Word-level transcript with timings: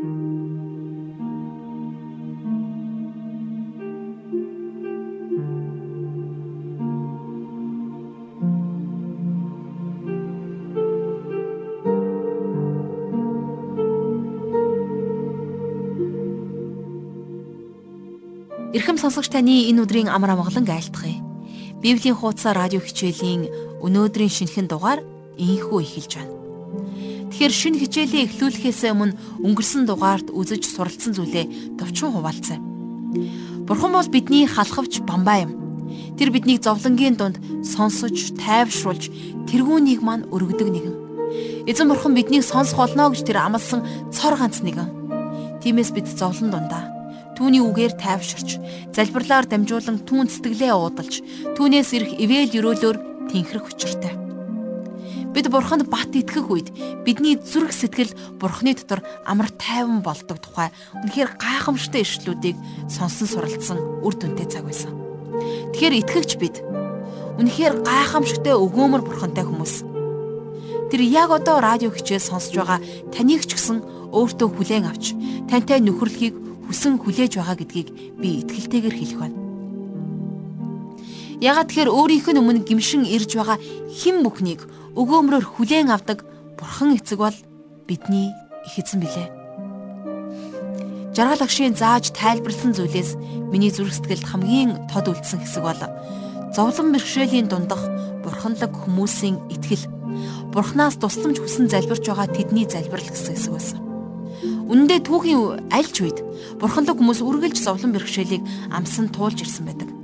Ирхэм 0.00 0.16
сонсогч 18.96 19.28
таны 19.28 19.68
энэ 19.68 19.84
өдрийн 19.84 20.08
амар 20.08 20.32
амгалан 20.32 20.64
айлтгая. 20.64 21.20
Библийн 21.84 22.16
хуудасаа 22.16 22.56
радио 22.56 22.80
хичээлийн 22.80 23.52
өнөөдрийн 23.84 24.32
шинэхэн 24.32 24.64
дугаар 24.64 25.04
инхүү 25.36 25.84
эхэлж 25.84 26.12
байна. 26.16 26.39
Тэгэхээр 27.40 27.56
шинэ 27.56 27.80
хичээлээ 27.80 28.24
эхлүүлэхээс 28.28 28.92
өмнө 28.92 29.16
өнгөрсөн 29.40 29.88
дугаард 29.88 30.28
үзэж 30.28 30.60
суралцсан 30.76 31.16
зүйлээ 31.16 31.80
товчхон 31.80 32.20
хуваалцъя. 32.20 32.60
Бурхан 33.64 33.96
бол 33.96 34.08
бидний 34.12 34.44
халахвч 34.44 35.00
бамбаа 35.08 35.48
юм. 35.48 35.56
Тэр 36.20 36.36
биднийг 36.36 36.60
зовлонгийн 36.60 37.16
дунд 37.16 37.40
сонсож, 37.64 38.36
тайвшруулж, 38.36 39.08
тэргүүнийг 39.48 40.04
маань 40.04 40.28
өргөдөг 40.28 40.68
нэгэн. 40.68 41.64
Эзэн 41.64 41.88
бурхан 41.88 42.12
биднийг 42.12 42.44
сонсох 42.44 42.76
болно 42.76 43.08
гэж 43.08 43.24
тэр 43.24 43.40
амласан 43.40 43.88
цор 44.12 44.36
ганц 44.36 44.60
нэгэн. 44.60 45.64
Тиймээс 45.64 45.96
бид 45.96 46.12
зовлон 46.12 46.52
дундаа 46.52 46.92
түүний 47.40 47.64
үгээр 47.64 47.96
тайвширч, 47.96 48.60
залбирлаар 48.92 49.48
дамжуулан 49.48 50.04
түүн 50.04 50.28
сэтгэлээ 50.28 50.76
уудалж, 50.76 51.24
түүнээс 51.56 51.88
ирэх 51.96 52.20
ивэл 52.20 52.52
өрөөлөөр 52.52 53.32
тэнхрэх 53.32 53.64
учиртай. 53.64 53.89
Бид 55.30 55.46
бурханд 55.46 55.86
бат 55.86 56.10
итгэх 56.10 56.50
үед 56.50 56.74
бидний 57.06 57.38
зүрх 57.38 57.70
сэтгэл 57.70 58.10
бурхны 58.42 58.74
дотор 58.74 59.06
амар 59.22 59.46
тайван 59.54 60.02
болдог 60.02 60.42
тухай 60.42 60.74
үнэхээр 61.06 61.38
гайхамшигтай 61.38 62.02
ишлүүдийг 62.02 62.58
сонсон 62.90 63.28
суралцсан 63.30 63.78
үр 64.02 64.14
дүнтэй 64.18 64.50
цаг 64.50 64.66
байсан. 64.66 64.90
Тэгэхээр 65.70 65.98
итгэгч 66.02 66.30
бид 66.42 66.58
үнэхээр 67.38 67.86
гайхамшигтай 67.86 68.58
өгөөмөр 68.58 69.06
бурхантай 69.06 69.46
хүмүүс. 69.46 69.86
Тэр 70.90 71.02
яг 71.06 71.30
одоо 71.30 71.62
радио 71.62 71.94
хичээл 71.94 72.18
сонсож 72.18 72.58
байгаа 72.58 72.82
таныг 73.14 73.46
ч 73.46 73.54
гэсэн 73.54 74.10
өөртөө 74.10 74.48
хүлээн 74.50 74.90
авч 74.90 75.14
тантай 75.46 75.78
нөхөрлөхийг 75.78 76.34
хүсэн 76.66 76.98
хүлээж 76.98 77.38
байгаа 77.38 77.54
гэдгийг 77.54 78.18
би 78.18 78.42
итгэлтэйгээр 78.42 78.96
хэлэх 78.98 79.18
байна. 79.22 79.38
Ягаад 81.40 81.70
тэгэхээр 81.70 81.94
өөрийнх 81.94 82.28
нь 82.34 82.40
өмнө 82.42 82.66
гимшин 82.66 83.06
ирж 83.06 83.38
байгаа 83.38 83.56
хэн 83.88 84.20
бүхнийг 84.26 84.66
өгөөмрөөр 84.96 85.46
хүлээн 85.46 85.90
авдаг 85.90 86.26
бурхан 86.58 86.96
эцэг 86.98 87.18
бол 87.18 87.36
бидний 87.86 88.30
их 88.66 88.74
эзэн 88.78 89.00
билээ. 89.00 89.28
Жаргал 91.14 91.42
агшийн 91.42 91.74
зааж 91.74 92.14
тайлбарлсан 92.14 92.74
зүйлээс 92.74 93.18
миний 93.50 93.70
зүрх 93.70 93.94
сэтгэлд 93.94 94.26
хамгийн 94.26 94.70
тод 94.90 95.10
үлдсэн 95.10 95.42
хэсэг 95.42 95.62
бол 95.62 95.82
зовлон 96.54 96.94
бэрхшээлийн 96.94 97.50
дундах 97.50 97.82
бурханлаг 98.22 98.70
хүмүүсийн 98.70 99.38
итгэл 99.50 99.90
бурхнаас 100.54 100.98
тусламж 100.98 101.42
хүсэн 101.42 101.66
залбирч 101.70 102.06
байгаа 102.06 102.30
тэдний 102.30 102.66
залбирал 102.66 103.10
гэсэн 103.10 103.34
хэсэг 103.34 103.52
байсан. 103.54 103.80
Үнэндээ 104.70 105.00
түүхийн 105.02 105.70
аль 105.74 105.90
ч 105.90 106.06
үед 106.06 106.18
бурханлаг 106.62 106.94
хүмүүс 106.98 107.20
үргэлж 107.26 107.58
зовлон 107.58 107.90
бэрхшээлийг 107.90 108.42
амсан 108.70 109.10
туулж 109.10 109.42
ирсэн 109.42 109.66
байдаг. 109.66 109.99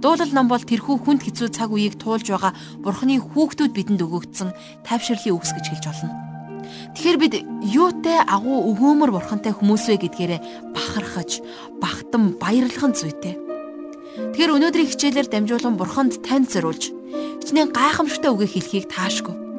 Дуулал 0.00 0.32
ном 0.32 0.48
бол 0.48 0.60
тэрхүү 0.60 0.96
хүнд 1.04 1.22
хэцүү 1.24 1.48
цаг 1.52 1.70
үеийг 1.72 2.00
туулж 2.00 2.26
байгаа 2.32 2.52
бурхны 2.80 3.20
хүүхдүүд 3.20 3.72
бидэнд 3.76 4.00
өгөгдсөн 4.00 4.50
тайвширлын 4.84 5.36
үгс 5.36 5.52
гэж 5.52 5.66
хэлж 5.68 5.84
болно. 5.88 6.12
Тэгэхээр 6.96 7.18
бид 7.20 7.34
юутай 7.68 8.24
агуу 8.24 8.72
өгөөмөр 8.72 9.10
бурхантай 9.12 9.52
хүмүүс 9.52 9.84
вэ 9.92 9.96
гэдгээрээ 10.08 10.40
бахархаж, 10.72 11.44
багтан 11.82 12.36
баярлах 12.40 12.84
нь 12.88 12.96
зүйтэй. 12.96 13.34
Тэгэхээр 14.32 14.54
өнөөдрийн 14.56 14.90
хичээлээр 14.90 15.28
дамжуулан 15.28 15.76
бурханд 15.76 16.24
танд 16.24 16.48
зориулж 16.48 16.92
хичнээн 17.44 17.74
гайхамшигтай 17.74 18.30
үгийг 18.32 18.52
хэлхийг 18.56 18.86
таашгүй 18.88 19.50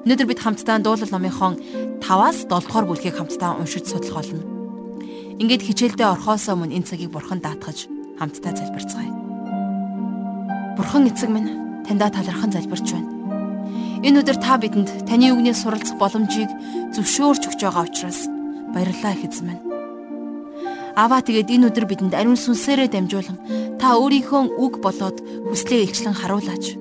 Өнөөдөр 0.00 0.28
бид 0.32 0.40
хамтдаа 0.40 0.80
дуулал 0.80 1.12
номынхон 1.12 1.60
5-аас 2.00 2.48
7 2.48 2.64
дугаар 2.64 2.88
бүлгийг 2.88 3.20
хамтдаа 3.20 3.60
уншиж 3.60 3.84
судлах 3.84 4.24
болно. 4.24 4.40
Ингээд 5.36 5.60
хичээлдээ 5.60 6.08
орхоос 6.08 6.48
өмнө 6.48 6.72
энэ 6.72 6.88
цагийг 6.88 7.12
бурхан 7.12 7.44
даатгаж 7.44 7.84
хамтдаа 8.16 8.56
залбирцгаая. 8.56 9.19
Бурхан 10.80 11.12
эцэг 11.12 11.28
минь 11.28 11.84
таньда 11.84 12.08
талархан 12.08 12.56
залбирч 12.56 12.88
байна. 12.96 13.12
Энэ 14.00 14.24
өдөр 14.24 14.40
та 14.40 14.56
бидэнд 14.56 15.04
таны 15.04 15.28
үгнээс 15.28 15.60
суралцах 15.60 16.00
боломжийг 16.00 16.48
зөвшөөрч 16.96 17.52
өгч 17.52 17.60
байгаа 17.60 17.84
учраас 17.84 18.24
баярлалаа 18.72 19.12
их 19.12 19.28
эзэн 19.28 19.44
минь. 19.44 19.62
Аваа 20.96 21.20
тэгээд 21.20 21.52
энэ 21.52 21.68
өдөр 21.68 21.84
бидэнд 21.84 22.16
ариун 22.16 22.40
сүнсээрээ 22.40 22.96
дамжуулан 22.96 23.36
та 23.76 24.00
өөрийнхөө 24.00 24.56
үг 24.56 24.80
болоод 24.80 25.20
хүслээ 25.52 25.84
илчлэн 25.84 26.16
харуулаач 26.16 26.80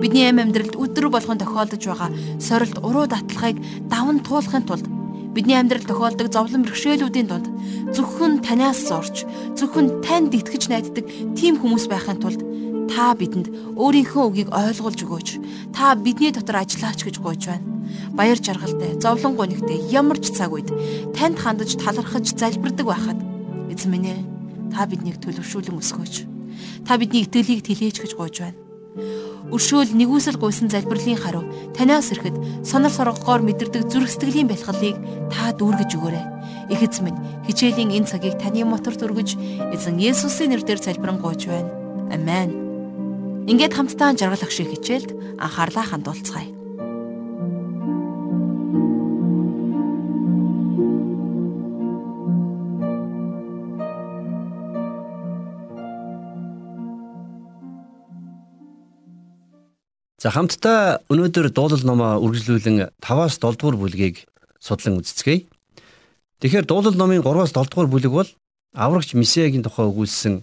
Бидний 0.00 0.32
амь 0.32 0.40
амьдралд 0.40 0.72
өдөр 0.72 1.12
болгон 1.12 1.36
тохиолдож 1.36 1.84
байгаа 1.84 2.08
сорилт 2.40 2.80
уруу 2.80 3.04
датлахыг 3.04 3.60
даван 3.92 4.24
туулахын 4.24 4.64
тулд 4.64 4.88
бидний 5.36 5.60
амьдрал 5.60 5.84
тохиолдог 5.84 6.32
зовлон 6.32 6.64
бэрхшээлүүдийн 6.64 7.28
дунд 7.28 7.52
зөвхөн 7.92 8.40
танаас 8.40 8.80
зорж 8.88 9.28
зөвхөн 9.60 10.00
танд 10.00 10.32
итгэж 10.32 10.72
найддаг 10.72 11.04
тийм 11.36 11.60
хүмүүс 11.60 11.84
байхын 11.92 12.16
тулд 12.16 12.40
та 12.90 13.14
бидэнд 13.14 13.76
өөрийнхөө 13.76 14.24
үгийг 14.26 14.50
ойлгуулж 14.50 15.00
өгөөч. 15.04 15.28
Та 15.74 15.94
бидний 15.94 16.32
дотор 16.32 16.62
ажиллаач 16.62 17.02
гэж 17.04 17.16
гуйж 17.20 17.42
байна. 17.46 17.66
Баяр 18.12 18.38
жаргалтай, 18.38 18.98
зовлон 19.00 19.36
гонигтай 19.36 19.78
ямар 19.90 20.18
ч 20.18 20.34
цаг 20.34 20.52
үед 20.52 20.70
танд 21.14 21.38
хандаж 21.38 21.76
талархаж 21.78 22.34
залбирдаг 22.34 22.86
байхад 22.86 23.18
эзэн 23.72 23.90
минь 23.90 24.10
ээ 24.10 24.20
та 24.74 24.86
биднийг 24.86 25.18
төлөвшүүлэн 25.22 25.78
өсгөөч. 25.78 26.14
Та 26.86 26.98
бидний 26.98 27.26
итгэлийг 27.26 27.62
тэлээж 27.62 28.02
гэж 28.02 28.12
гуйж 28.18 28.36
байна 28.42 28.66
өршөөл 29.52 29.94
нэгүсэл 29.94 30.40
гуйсан 30.42 30.68
залбирлын 30.72 31.20
харав 31.20 31.44
танаас 31.76 32.10
ирэхэд 32.10 32.66
сонор 32.66 32.90
соргогоор 32.90 33.46
мэдэрдэг 33.46 33.86
зүрх 33.86 34.10
сэтгэлийн 34.10 34.50
бэлхалыг 34.50 34.96
та 35.30 35.54
дүүргэж 35.54 35.90
өгөөрэй. 35.94 36.24
Их 36.74 36.82
эзэн 36.82 37.04
минь 37.06 37.20
хичээлийн 37.46 37.94
энэ 37.94 38.10
цагийг 38.10 38.34
таны 38.42 38.66
моторт 38.66 39.06
өргөж 39.06 39.38
эзэн 39.70 40.02
Есүсийн 40.02 40.50
нэрээр 40.50 40.82
залбирan 40.82 41.22
гуйж 41.22 41.46
байна. 41.46 41.70
Амен. 42.10 42.65
Ингээд 43.46 43.78
хамтдаа 43.78 44.10
жаргал 44.18 44.42
агшиг 44.42 44.74
хичээлд 44.74 45.38
анхаарлаа 45.38 45.86
хандуулцгаая. 45.86 46.50
За 60.18 60.34
хамтдаа 60.34 61.06
өнөөдөр 61.06 61.54
дуулал 61.54 61.86
номоо 61.86 62.18
үргэлжлүүлэн 62.26 62.90
5-аас 62.98 63.38
7 63.38 63.62
дугаар 63.62 63.78
бүлгийг 63.78 64.26
судлан 64.58 64.98
үзцгээе. 64.98 65.46
Тэгэхээр 66.42 66.66
дуулал 66.66 66.98
номын 66.98 67.22
3-аас 67.22 67.54
7 67.54 67.70
дугаар 67.70 67.86
бүлэг 67.94 68.10
бол 68.10 68.30
аврагч 68.74 69.14
Месиагийн 69.14 69.62
тухай 69.62 69.86
өгүүлсэн 69.86 70.42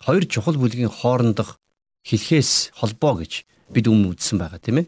хоёр 0.00 0.24
чухал 0.24 0.56
бүлгийн 0.56 0.88
хоорондох 0.88 1.60
хэлхээс 2.04 2.76
холбоо 2.78 3.24
гэж 3.24 3.46
бид 3.72 3.86
өмнө 3.88 4.14
үзсэн 4.14 4.38
байгаа 4.38 4.60
тийм 4.60 4.84
ээ. 4.84 4.86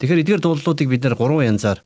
Тэгэхээр 0.00 0.22
эдгээр 0.22 0.42
дуулалуудыг 0.44 0.88
бид 0.88 1.02
нэр 1.04 1.16
гурван 1.16 1.56
янзаар 1.56 1.84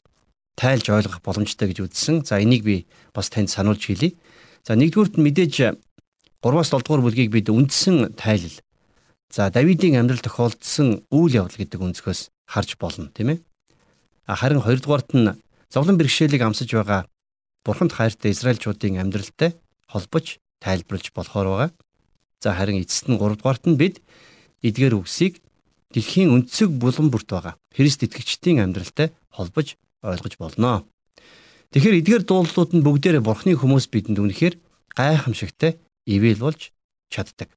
тайлж 0.59 0.87
ойлгох 0.91 1.23
боломжтой 1.23 1.71
гэж 1.71 1.79
үзсэн. 1.87 2.27
За 2.27 2.43
энийг 2.43 2.63
би 2.67 2.87
бас 3.15 3.31
танд 3.31 3.51
сануулж 3.51 3.83
хэлье. 3.87 4.19
За 4.67 4.75
нэгдүгüүрт 4.75 5.19
нь 5.19 5.25
мэдээж 5.25 5.55
3-аас 6.43 6.71
7 6.73 6.83
дугаар 6.85 7.05
бүлгийг 7.05 7.31
бид 7.31 7.49
үндсэн 7.49 8.15
тайлал 8.19 8.59
За 9.31 9.47
Давидын 9.47 9.95
амьдрал 9.95 10.19
тохиолдсон 10.19 11.07
үйл 11.15 11.47
явдал 11.47 11.63
гэдэг 11.63 11.79
өнцгөөс 11.79 12.35
харж 12.51 12.75
болно 12.83 13.15
тийм 13.15 13.39
ээ. 13.39 13.39
Харин 14.27 14.59
хоёрдугаарт 14.59 15.15
нь 15.15 15.39
зовлон 15.71 15.95
бэрхшээлийг 16.03 16.43
амсаж 16.43 16.67
байгаа 16.75 17.07
бурханд 17.63 17.95
хайртай 17.95 18.35
Израильчуудын 18.35 18.99
амьдралтай 18.99 19.55
холбож 19.87 20.43
тайлбарлаж 20.59 21.15
болохоор 21.15 21.47
байгаа. 21.47 21.71
За 22.41 22.57
харин 22.57 22.81
эцэст 22.81 23.13
нь 23.13 23.21
гуравдугаарт 23.21 23.69
нь 23.69 23.77
бид 23.77 24.01
эдгээр 24.65 24.97
үгсийг 24.97 25.45
дэлхийн 25.93 26.33
өнцөг 26.33 26.73
булан 26.73 27.13
бүрт 27.13 27.29
байгаа 27.29 27.55
Христ 27.77 28.01
итгэгчдийн 28.01 28.65
амьдралтай 28.65 29.13
холбож 29.29 29.77
ойлгож 30.01 30.35
болно. 30.41 30.89
Тэгэхээр 31.71 32.01
эдгээр 32.01 32.25
дуулууд 32.25 32.71
нь 32.73 32.85
бүгдээрээ 32.85 33.21
бурхны 33.21 33.53
хүмүүс 33.61 33.93
бидэнд 33.93 34.19
үнэхээр 34.25 34.55
гайхамшигтай 34.97 35.77
ивэл 36.09 36.41
болж 36.49 36.73
чаддаг. 37.13 37.53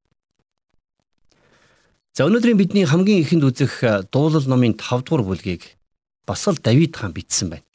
За 2.14 2.30
өнөөдрийн 2.30 2.60
бидний 2.60 2.86
хамгийн 2.86 3.26
ихэнд 3.26 3.48
үзэх 3.48 3.82
э, 3.82 4.06
дуулал 4.12 4.46
номын 4.46 4.78
5 4.78 5.08
дугаар 5.08 5.26
бүлгийг 5.26 5.80
бас 6.30 6.46
л 6.46 6.62
Давид 6.62 6.94
хаан 6.94 7.16
бичсэн 7.16 7.50
байна. 7.50 7.66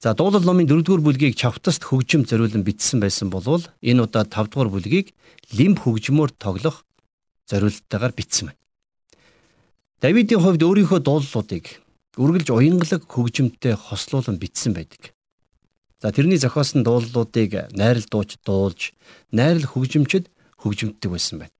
За 0.00 0.14
дуулал 0.14 0.40
номын 0.40 0.64
4 0.64 0.80
дугаар 0.80 1.04
бүлгийг 1.04 1.36
чавтаст 1.36 1.84
хөгжим 1.84 2.24
зориулан 2.24 2.64
бичсэн 2.64 3.04
байсан 3.04 3.28
болвол 3.28 3.60
энэ 3.84 4.08
удаа 4.08 4.24
5 4.24 4.48
дугаар 4.48 4.72
бүлгийг 4.72 5.12
лимб 5.52 5.76
хөгжмөөр 5.84 6.32
тоглох 6.40 6.88
зориулттайгаар 7.52 8.16
бичсэн 8.16 8.48
байна. 8.48 8.60
Давидын 10.00 10.40
хувьд 10.40 10.64
өөрийнхөө 10.64 11.04
дуулалуудыг 11.04 11.84
үргэлж 12.16 12.48
уянгалаг 12.48 13.04
хөгжимтэй 13.04 13.76
хослуулан 13.76 14.40
бичсэн 14.40 14.72
байдаг. 14.72 15.12
За 16.00 16.08
тэрний 16.16 16.40
зохиосон 16.40 16.80
дуулуудыг 16.80 17.68
найрал 17.76 18.08
дууч 18.08 18.40
дуулж, 18.40 18.96
найрал 19.36 19.68
хөгжимчд 19.68 20.32
хөгжимддэг 20.64 21.10
байсан 21.12 21.44
байна. 21.44 21.52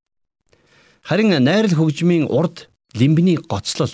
Харин 1.04 1.36
найрал 1.44 1.76
хөгжмийн 1.76 2.24
урд 2.24 2.72
лимбний 2.96 3.36
гоцлол 3.36 3.92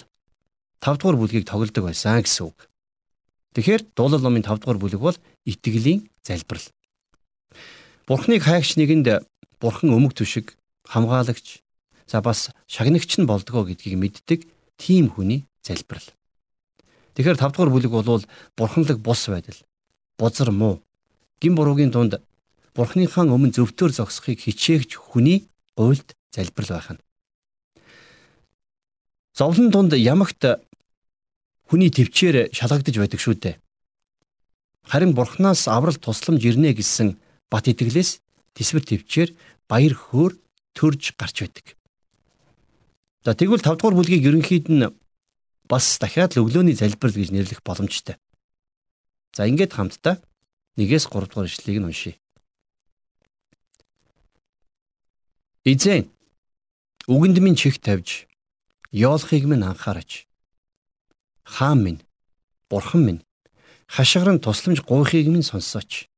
5 0.79 1.03
дугаар 1.03 1.19
бүлгийг 1.19 1.51
тоглодог 1.51 1.91
байсан 1.91 2.23
гэсэн 2.23 2.47
үг. 2.47 2.71
Тэгэхээр 3.56 3.97
дуулал 3.97 4.20
номын 4.20 4.44
5 4.44 4.61
дугаар 4.61 4.76
бүлэг 4.76 5.00
бол 5.00 5.17
итгэлийн 5.49 6.12
залбирал. 6.20 6.69
Бурхныг 8.05 8.44
хайгч 8.44 8.76
нэгэнд 8.76 9.25
бурхан 9.56 9.97
өмг 9.97 10.12
түшиг, 10.12 10.61
хамгаалагч, 10.85 11.64
за 12.05 12.20
бас 12.20 12.53
шагнагч 12.69 13.17
нь 13.17 13.25
болдгоо 13.25 13.64
гэдгийг 13.64 13.97
мэддэг 13.97 14.41
тийм 14.76 15.08
хүний 15.08 15.49
залбирал. 15.64 16.05
Тэгэхээр 17.17 17.41
5 17.41 17.56
дугаар 17.56 17.73
бүлэг 17.73 17.93
бол 17.97 18.29
бурханлаг 18.61 19.00
бус 19.00 19.25
байдал, 19.25 19.56
бузар 20.20 20.52
муу, 20.52 20.85
гин 21.41 21.56
буруугийн 21.56 21.97
тунд 21.97 22.20
бурхныхаа 22.76 23.25
өмнө 23.25 23.56
зөвтөөр 23.56 23.93
зогсохыг 23.97 24.37
хичээгч 24.37 25.00
хүний 25.00 25.49
уйлд 25.81 26.12
залбирал 26.29 26.76
байх 26.76 26.93
нь. 26.93 27.00
Зовлон 29.32 29.73
тунд 29.73 29.97
ямагт 29.97 30.44
хүний 31.67 31.91
төвчээр 31.91 32.55
шалгагдж 32.55 32.97
байдаг 32.99 33.21
шүү 33.21 33.35
дээ. 33.43 33.55
Харин 34.87 35.13
бурхнаас 35.19 35.67
аврал 35.67 35.99
тусламж 35.99 36.43
ирнэ 36.47 36.79
гэсэн 36.79 37.19
бат 37.51 37.67
итгэлээс 37.67 38.23
тисвэр 38.55 38.85
төвчээр 38.87 39.31
баяр 39.67 39.95
хөөр 39.95 40.39
төрж 40.79 41.19
гарч 41.19 41.37
байдаг. 41.43 41.67
За 43.27 43.35
тэгвэл 43.35 43.67
5 43.67 43.83
дугаар 43.83 43.99
бүлгийг 43.99 44.23
ерөнхийд 44.23 44.71
нь 44.71 44.87
бас 45.67 45.99
дахиад 45.99 46.39
л 46.39 46.47
өглөөний 46.47 46.79
залбирал 46.79 47.19
гэж 47.19 47.35
нэрлэх 47.35 47.61
боломжтой. 47.67 48.15
За 49.35 49.51
ингээд 49.51 49.75
хамтдаа 49.75 50.23
1-ээс 50.79 51.11
3 51.11 51.27
дугаар 51.27 51.51
ишлэгийг 51.51 51.83
нь 51.83 51.89
уншийе. 51.91 52.17
Эзэн 55.67 56.07
үгэнд 57.11 57.43
минь 57.43 57.59
чих 57.59 57.83
тавьж 57.83 58.31
Ёолхыг 58.95 59.45
минь 59.51 59.67
анхаарч. 59.67 60.31
Хаан 61.47 61.79
минь, 61.85 62.03
бурхан 62.69 63.07
минь, 63.07 63.23
хашгиран 63.87 64.39
тусламж 64.43 64.83
гуйхыг 64.83 65.31
минь 65.31 65.47
сонсооч. 65.47 66.11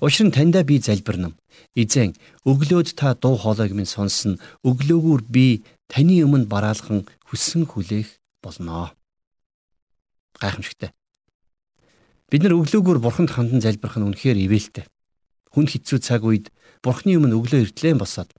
Учир 0.00 0.26
нь 0.26 0.34
таньда 0.34 0.64
би 0.66 0.82
залбирнам. 0.82 1.38
Эзэн 1.74 2.18
өглөөд 2.44 2.98
та 2.98 3.14
дуу 3.14 3.38
хоолойг 3.38 3.72
минь 3.72 3.86
сонсон. 3.86 4.42
Өглөөгөр 4.66 5.22
би 5.30 5.64
таны 5.88 6.20
өмнө 6.26 6.50
бараалхан 6.50 7.06
хүссэн 7.30 7.64
хүлээх 7.70 8.18
болноо. 8.42 8.92
Гайхамшигтай. 10.42 10.90
Бид 12.28 12.42
нар 12.42 12.58
өглөөгөр 12.58 12.98
бурханд 13.00 13.30
хандан 13.30 13.62
залбирх 13.62 13.96
нь 13.96 14.04
үнэхээр 14.10 14.36
ивэлтэй. 14.44 14.84
Хүн 15.54 15.70
хэцүү 15.70 16.02
цаг 16.02 16.26
үед 16.26 16.52
бурхны 16.82 17.16
өмнө 17.16 17.38
өглөө 17.38 17.70
эртлэн 17.70 17.96
босоод 17.96 18.34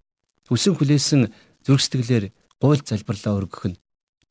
хүсэн 0.52 0.78
хүлээсэн 0.78 1.34
зүрх 1.66 1.82
сэтгэлээр 1.82 2.26
гуйл 2.62 2.82
залбирлаа 2.86 3.34
өргөх 3.40 3.66
нь 3.74 3.80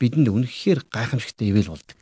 бидэнд 0.01 0.29
үнэхээр 0.29 0.87
гайхамшигтай 0.93 1.51
ивэл 1.51 1.73
болдог. 1.73 1.97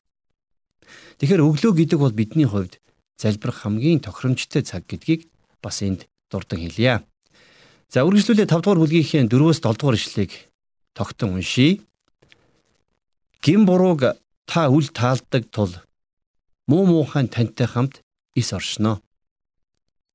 Тэгэхээр 1.18 1.46
өглөө 1.46 1.72
гэдэг 1.78 1.98
бол 1.98 2.14
бидний 2.14 2.46
хувьд 2.46 2.82
залбирах 3.16 3.62
хамгийн 3.62 4.02
тохиромжтой 4.02 4.62
цаг 4.66 4.86
гэдгийг 4.90 5.30
бас 5.62 5.82
энд 5.82 6.10
дурдан 6.30 6.58
хэлье. 6.58 7.06
За 7.88 8.02
үргэлжлүүлээ 8.02 8.50
5 8.50 8.62
дугаар 8.62 8.82
бүлгийнхээ 8.82 9.30
4-өөс 9.30 9.58
7 9.62 9.78
дугаар 9.78 9.96
ишлэгийг 9.96 10.32
тогтон 10.92 11.38
уншийе. 11.38 11.80
Гин 13.42 13.62
бурууг 13.66 14.18
та 14.46 14.68
үл 14.68 14.88
таалдаг 14.90 15.46
тул 15.54 15.72
муу 16.66 16.86
муухайн 16.86 17.28
тантай 17.30 17.70
хамт 17.70 18.02
ис 18.34 18.50
оршноо. 18.52 18.98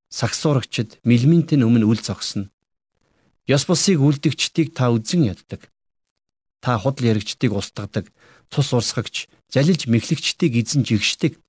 Сагсуурагчд 0.09 0.99
мэлминтэн 1.07 1.63
өмнө 1.63 1.85
үл 1.87 2.01
зогсно. 2.01 2.49
Ёс 3.47 3.63
бусыг 3.69 4.01
үлдэгчдийг 4.01 4.73
та 4.75 4.91
үзэн 4.91 5.31
яддаг 5.31 5.69
та 6.59 6.77
худал 6.77 7.11
яригчдыг 7.11 7.53
устгадаг, 7.53 8.11
цус 8.51 8.73
урсгагч, 8.73 9.27
залилж 9.49 9.87
мэхлэгчдийг 9.87 10.53
эзэн 10.59 10.83
жигшдэг. 10.83 11.39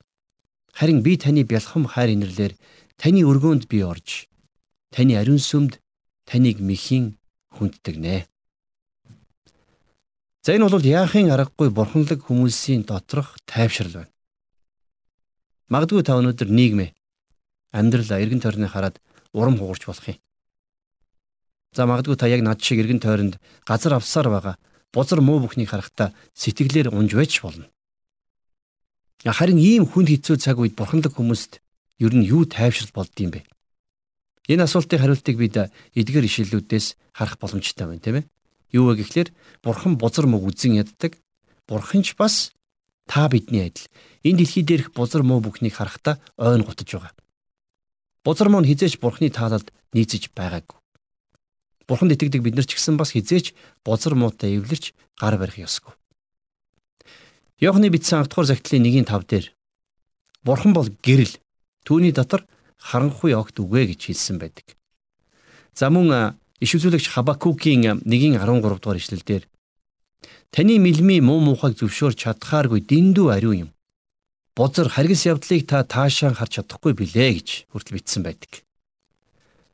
Харин 0.72 1.02
би 1.02 1.16
таны 1.16 1.42
бялхам 1.42 1.86
хайр 1.86 2.14
инэрлэр 2.14 2.54
таны 2.96 3.26
өргөөнд 3.26 3.66
би 3.66 3.82
орж 3.82 4.30
таны 4.90 5.14
ариун 5.16 5.38
сүмд 5.38 5.78
таныг 6.26 6.58
мэхийн 6.60 7.18
хүнддэг 7.54 7.96
нэ. 7.98 8.26
За 10.42 10.54
энэ 10.54 10.70
бол 10.70 10.82
яахын 10.82 11.30
аргагүй 11.30 11.70
бурханлаг 11.70 12.20
хүмүүсийн 12.26 12.86
доторх 12.86 13.38
тайвшрал 13.46 14.02
байна. 14.02 14.14
Магадгүй 15.70 16.02
та 16.02 16.18
өнөөдөр 16.18 16.48
нийгмээ 16.50 16.90
амьдрал 17.70 18.10
эргэн 18.18 18.42
тойрны 18.42 18.66
хараад 18.66 18.98
урам 19.32 19.58
хугарч 19.58 19.86
болох 19.86 20.06
юм. 20.08 20.18
За 21.76 21.86
магадгүй 21.86 22.16
та 22.18 22.26
яг 22.26 22.42
над 22.42 22.58
шиг 22.58 22.82
эргэн 22.82 22.98
тойронд 22.98 23.38
газар 23.62 23.94
авсаар 23.94 24.28
байгаа 24.30 24.56
бузар 24.92 25.20
муу 25.20 25.38
бүхнийг 25.42 25.70
харахтаа 25.70 26.12
сэтгэлээр 26.34 26.90
унж 26.90 27.14
байж 27.14 27.40
болно. 27.40 27.66
Харин 29.24 29.60
ийм 29.60 29.84
хүнд 29.86 30.08
хэцүү 30.10 30.36
цаг 30.40 30.58
үед 30.58 30.74
бурханлаг 30.74 31.14
хүмүүст 31.14 31.60
ер 32.00 32.12
нь 32.16 32.24
юу 32.24 32.48
тайвшрал 32.48 32.90
болдгийм 32.96 33.30
бэ? 33.36 33.44
Энэ 34.48 34.64
асуултын 34.64 34.98
хариултыг 34.98 35.36
бид 35.36 35.56
эдгээр 35.94 36.26
ишлэлүүдээс 36.26 36.96
харах 37.12 37.36
боломжтой 37.36 37.86
байна, 37.86 38.00
тийм 38.00 38.16
ээ? 38.18 38.24
Юу 38.72 38.90
вэ 38.90 39.04
гэхлээр 39.04 39.28
бурхан 39.62 39.94
бузар 40.00 40.26
мөг 40.26 40.42
үзэн 40.48 40.80
яддаг. 40.80 41.20
Бурханч 41.68 42.16
бас 42.16 42.50
та 43.06 43.28
бидний 43.28 43.68
адил 43.68 43.86
энэ 44.24 44.42
дэлхий 44.42 44.64
дээрх 44.64 44.90
бузар 44.96 45.22
муу 45.22 45.44
бүхнийг 45.44 45.76
харахтаа 45.76 46.18
ойн 46.40 46.64
гутаж 46.64 46.88
байгаа. 46.88 47.14
Бузар 48.24 48.48
муу 48.48 48.64
нь 48.64 48.68
хизээч 48.72 48.98
бурхны 48.98 49.28
таалалд 49.28 49.68
нийцэж 49.92 50.32
байгаагүй. 50.32 50.79
Бурханд 51.90 52.14
итгэдэг 52.14 52.46
бид 52.46 52.54
нар 52.54 52.70
ч 52.70 52.78
гэсэн 52.78 52.94
бас 52.94 53.10
хизээч 53.10 53.50
бозар 53.82 54.14
муутай 54.14 54.54
эвлэрч 54.62 54.94
гар 55.18 55.34
барих 55.34 55.58
ёсгүй. 55.58 55.90
Йохны 57.58 57.90
бичсэн 57.90 58.22
10 58.22 58.30
дугаар 58.30 58.46
загтлын 58.46 58.86
1-5 58.86 59.26
дээр 59.26 59.46
Бурхан 60.46 60.70
бол 60.70 60.86
гэрэл 61.02 61.34
түүний 61.82 62.14
дотор 62.14 62.46
харанхуй 62.78 63.34
огт 63.34 63.58
үгэ 63.58 63.90
гэж 63.90 64.06
хэлсэн 64.06 64.38
байдаг. 64.38 64.78
За 65.74 65.90
мөн 65.90 66.38
иш 66.62 66.78
үзүүлэгч 66.78 67.10
Хабакукийн 67.10 68.06
1-13 68.06 68.38
дугаар 68.38 69.02
ишлэл 69.02 69.26
дээр 69.26 69.44
таны 70.54 70.78
мэлми 70.78 71.18
муу 71.18 71.42
муухайг 71.42 71.74
зөвшөөрч 71.74 72.22
чадхааргүй 72.22 72.86
дэндүү 72.86 73.26
ариун 73.34 73.58
юм. 73.66 73.70
Бузар 74.54 74.86
харгас 74.86 75.26
явдлыг 75.26 75.66
та 75.66 75.82
таашаан 75.82 76.38
харж 76.38 76.62
чадахгүй 76.62 76.94
билээ 76.94 77.30
гэж 77.34 77.48
хүртэл 77.74 77.98
бичсэн 77.98 78.22
байдаг. 78.22 78.62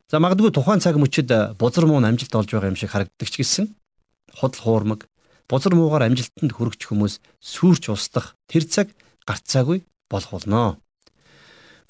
За 0.06 0.20
магадгүй 0.22 0.54
тухайн 0.54 0.78
цаг 0.78 0.94
мөчид 1.02 1.30
бузар 1.58 1.86
муу 1.90 1.98
амжилт 1.98 2.30
олж 2.30 2.50
байгаа 2.54 2.70
юм 2.70 2.78
шиг 2.78 2.94
харагддаг 2.94 3.26
ч 3.26 3.42
гэсэн 3.42 3.74
худал 4.38 4.62
хуурмаг 4.62 5.00
бузар 5.50 5.74
муугаар 5.74 6.06
амжилтанд 6.06 6.54
хүрэх 6.54 6.78
хүмүүс 6.78 7.18
сүрч 7.42 7.90
устдах 7.90 8.38
тэр 8.46 8.70
цаг 8.70 8.94
гарцаагүй 9.26 9.82
болох 10.06 10.30
болно. 10.30 10.78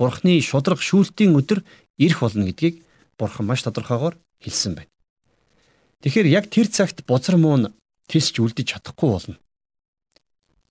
Бурхны 0.00 0.40
шудраг 0.40 0.80
шүүлтийн 0.80 1.36
өдөр 1.36 1.60
ирэх 2.00 2.20
болно 2.24 2.48
гэдгийг 2.48 2.80
Бурхан 3.20 3.44
маш 3.44 3.64
тодорхойгоор 3.64 4.16
хэлсэн 4.40 4.80
байна. 4.80 4.92
Тэгэхээр 6.00 6.28
яг 6.32 6.48
тэр 6.48 6.68
цагт 6.72 7.04
бузар 7.04 7.36
муу 7.36 7.56
нь 7.56 7.72
тисч 8.08 8.40
үлдэж 8.40 8.76
чадахгүй 8.76 9.08
болно. 9.12 9.36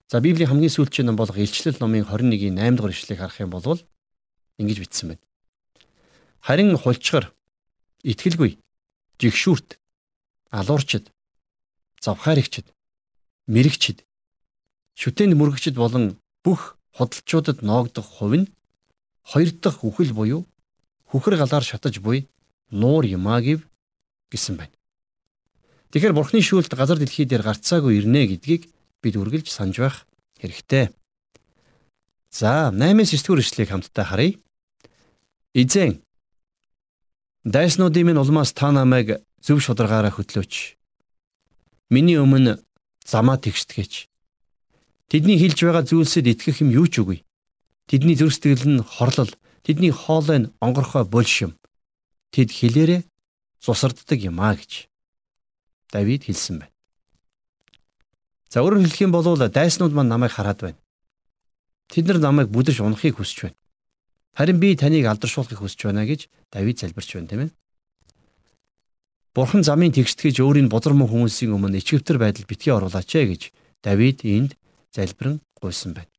За 0.10 0.22
Библийн 0.22 0.50
хамгийн 0.50 0.74
сүүлчийн 0.74 1.10
ном 1.10 1.18
болох 1.18 1.38
Илчлэл 1.38 1.78
номын 1.82 2.06
21-ийн 2.06 2.58
8 2.58 2.78
дугаар 2.78 2.94
ишлэгийг 2.94 3.22
харах 3.22 3.42
юм 3.42 3.50
бол 3.50 3.82
ингэж 4.62 4.78
бичсэн 4.82 5.10
байна. 5.14 5.24
Харин 6.46 6.78
хулчгар, 6.78 7.34
итгэлгүй, 8.06 8.62
жигшүүрт, 9.18 9.82
алуурчд, 10.54 11.10
завхааригчд, 12.06 12.70
мэрэгчд, 13.50 14.06
шүтээнд 14.94 15.34
мөргөгчд 15.34 15.76
болон 15.76 16.22
бүх 16.46 16.78
худалчуудад 16.94 17.66
ноогдох 17.66 18.06
хувь 18.06 18.46
нь 18.46 18.52
хоёр 19.26 19.50
дахь 19.58 19.82
үхэл 19.82 20.14
буюу 20.14 20.42
хүхэр 21.10 21.36
галаар 21.42 21.66
шатаж 21.66 22.00
буй 22.00 22.30
нуур 22.70 23.04
юмаа 23.10 23.42
гэв 23.42 23.66
гэсэн 24.32 24.56
байна. 24.62 24.76
Тэгэхээр 25.92 26.14
Бурхны 26.14 26.42
шүүлт 26.46 26.72
газар 26.78 27.02
дэлхий 27.02 27.26
дээр 27.26 27.42
гарцаагүй 27.42 27.98
ирнэ 28.00 28.30
гэдгийг 28.30 28.70
бид 29.02 29.16
үргэлж 29.18 29.50
санаж 29.50 29.78
байх 29.82 29.98
хэрэгтэй. 30.40 30.94
За 32.30 32.70
8-9 32.70 33.16
дэх 33.16 33.42
эшлэгийг 33.42 33.72
хамтдаа 33.72 34.06
харъя. 34.06 34.38
Эзэн 35.56 36.05
Дайснуудын 37.46 38.06
минь 38.10 38.18
улмаас 38.18 38.54
та 38.58 38.72
намайг 38.74 39.22
зөв 39.38 39.62
шударгаараа 39.62 40.10
хөтлөөч. 40.10 40.82
Миний 41.94 42.18
өмнө 42.18 42.58
замаа 43.06 43.38
тэгштгэж. 43.38 44.10
Тэдний 45.14 45.38
хэлж 45.38 45.62
байгаа 45.62 45.86
зүйлсэд 45.86 46.26
итгэх 46.26 46.66
юм 46.66 46.74
юу 46.74 46.90
ч 46.90 47.06
үгүй. 47.06 47.22
Тэдний 47.86 48.18
зүрх 48.18 48.34
сэтгэл 48.34 48.66
нь 48.66 48.82
хорлол, 48.82 49.30
тэдний 49.62 49.94
хоолой 49.94 50.40
нь 50.42 50.52
онгорхой 50.58 51.06
булшим. 51.06 51.54
Тэд 52.34 52.50
хэлээрээ 52.50 53.06
цусарддаг 53.62 54.20
юм 54.26 54.42
а 54.42 54.58
гэж 54.58 54.90
Давид 55.94 56.26
хэлсэн 56.26 56.66
байна. 56.66 56.74
За 58.50 58.66
өөрөөр 58.66 58.90
хэлэх 58.90 59.06
юм 59.06 59.14
бол 59.14 59.38
дайснууд 59.38 59.94
маань 59.94 60.10
намайг 60.10 60.34
хараад 60.34 60.66
байна. 60.66 60.82
Тэд 61.94 62.10
нар 62.10 62.18
намайг 62.18 62.50
бүдэрч 62.50 62.82
унахыг 62.82 63.22
хүсэж 63.22 63.38
байна. 63.54 63.58
Харин 64.36 64.60
би 64.60 64.76
таныг 64.76 65.08
алдаршуулахыг 65.08 65.64
хүсэж 65.64 65.88
байна 65.88 66.04
гэж 66.04 66.28
Давид 66.52 66.80
залбирч 66.84 67.16
байна 67.16 67.28
тийм 67.32 67.42
ээ. 67.48 67.52
Бурхан 69.32 69.64
замын 69.64 69.96
тэгштгэж 69.96 70.44
өөрийн 70.44 70.68
бузар 70.68 70.92
мөн 70.92 71.08
хүмүүсийн 71.08 71.56
өмнө 71.56 71.80
ичгэвтер 71.80 72.20
байдал 72.20 72.44
битгий 72.44 72.76
оруулаач 72.76 73.12
ээ 73.16 73.26
гэж 73.32 73.42
Давид 73.80 74.28
энд 74.28 74.60
залбирэн 74.92 75.40
гуйсан 75.56 75.96
байна. 75.96 76.12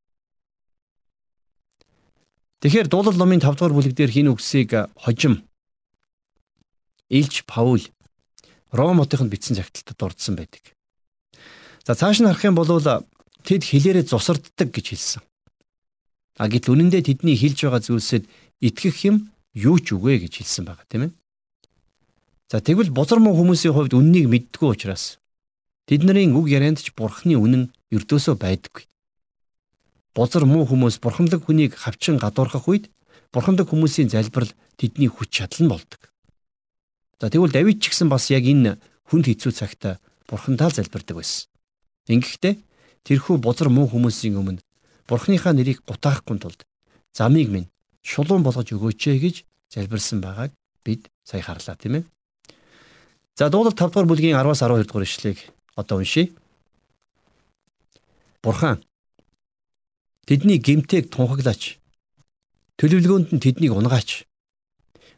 Тэгэхээр 2.65 2.89
дуулал 2.89 3.17
номын 3.21 3.45
5 3.45 3.53
дугаар 3.53 3.77
бүлэг 3.77 3.93
дээр 3.93 4.13
хин 4.13 4.33
үгсийг 4.33 4.73
хожим 4.97 5.45
Илч 7.13 7.45
Паул 7.45 7.85
Ром 8.73 8.99
хотынд 9.01 9.31
бичсэн 9.31 9.57
загталтад 9.57 9.97
дурдсан 9.97 10.37
байдаг. 10.37 10.75
За 11.87 11.95
цааш 11.95 12.21
нь 12.21 12.27
харах 12.27 12.45
юм 12.45 12.57
бол 12.57 12.69
тэд 13.45 13.63
хилээрээ 13.63 14.09
зусарддаг 14.09 14.73
гэж 14.73 14.87
хэлсэн. 14.91 15.23
А 16.37 16.53
гэтэл 16.53 16.77
үнэндээ 16.77 17.03
тэдний 17.09 17.37
хэлж 17.37 17.65
байгаа 17.65 17.81
зүйлсэд 17.81 18.25
итгэх 18.61 18.97
юм 19.09 19.33
юу 19.57 19.81
ч 19.81 19.97
үгүй 19.97 20.21
гэж 20.21 20.45
хэлсэн 20.45 20.65
байгаа 20.69 20.87
тийм 20.89 21.03
ээ. 21.09 21.13
За 22.53 22.61
тэгвэл 22.61 22.93
бузар 22.93 23.19
муу 23.19 23.33
хүмүүсийн 23.33 23.73
хувьд 23.73 23.97
үннийг 23.97 24.29
мэддгүү 24.29 24.69
учраас 24.69 25.17
тэдний 25.89 26.29
үг 26.29 26.47
ярианд 26.53 26.85
ч 26.85 26.93
бурхны 26.93 27.41
үнэн 27.41 27.73
өрдөөсөө 27.89 28.37
байдаггүй. 28.37 28.85
Бузар 30.13 30.45
муу 30.45 30.69
хүмүүс 30.69 31.01
бурханлаг 31.01 31.41
хүнийг 31.45 31.73
хавчин 31.73 32.21
гадуурхах 32.21 32.69
үед 32.69 32.93
бурханлаг 33.33 33.69
хүмүүсийн 33.69 34.13
залбирал 34.13 34.53
тэдний 34.77 35.09
хүч 35.09 35.29
чадал 35.33 35.65
нь 35.65 35.73
болдог. 35.73 36.13
За 37.17 37.33
тэгвэл 37.33 37.53
Давид 37.53 37.81
ч 37.81 37.89
гэсэн 37.91 38.13
бас 38.13 38.29
яг 38.29 38.45
энэ 38.45 38.77
хүнд 39.09 39.25
хэцүү 39.25 39.53
цагт 39.57 40.01
бурхандаа 40.29 40.69
залбирдаг 40.69 41.17
байсан. 41.17 41.49
Ингэхдээ 42.13 42.55
тэрхүү 43.09 43.41
бузар 43.41 43.73
муу 43.73 43.89
хүмүүсийн 43.89 44.37
өмнө 44.37 44.61
Бурхныхаа 45.07 45.55
нэрийг 45.55 45.87
гутаахгүй 45.87 46.39
тулд 46.39 46.67
замыг 47.15 47.49
минь 47.49 47.71
шулуун 48.03 48.43
болгож 48.43 48.69
өгөөч 48.75 49.03
ээ 49.11 49.19
гэж 49.23 49.37
залбирсан 49.71 50.19
байгааг 50.21 50.53
бид 50.85 51.11
сая 51.23 51.43
харлаа 51.43 51.77
тийм 51.79 52.03
ээ. 52.03 52.05
За 53.39 53.51
дуулал 53.51 53.75
5 53.75 53.91
дугаар 53.91 54.11
бүлгийн 54.11 54.39
10-аас 54.39 54.63
12 54.67 54.87
дугаар 54.87 55.07
ишлэгийг 55.07 55.41
одоо 55.77 55.99
уншийе. 55.99 56.33
Бурхан 58.43 58.83
тэдний 60.27 60.59
гимтэйг 60.59 61.11
тунхаглаач. 61.11 61.79
Төлөвлөгөөнд 62.79 63.31
нь 63.35 63.43
тэднийг 63.43 63.73
унгаач. 63.75 64.27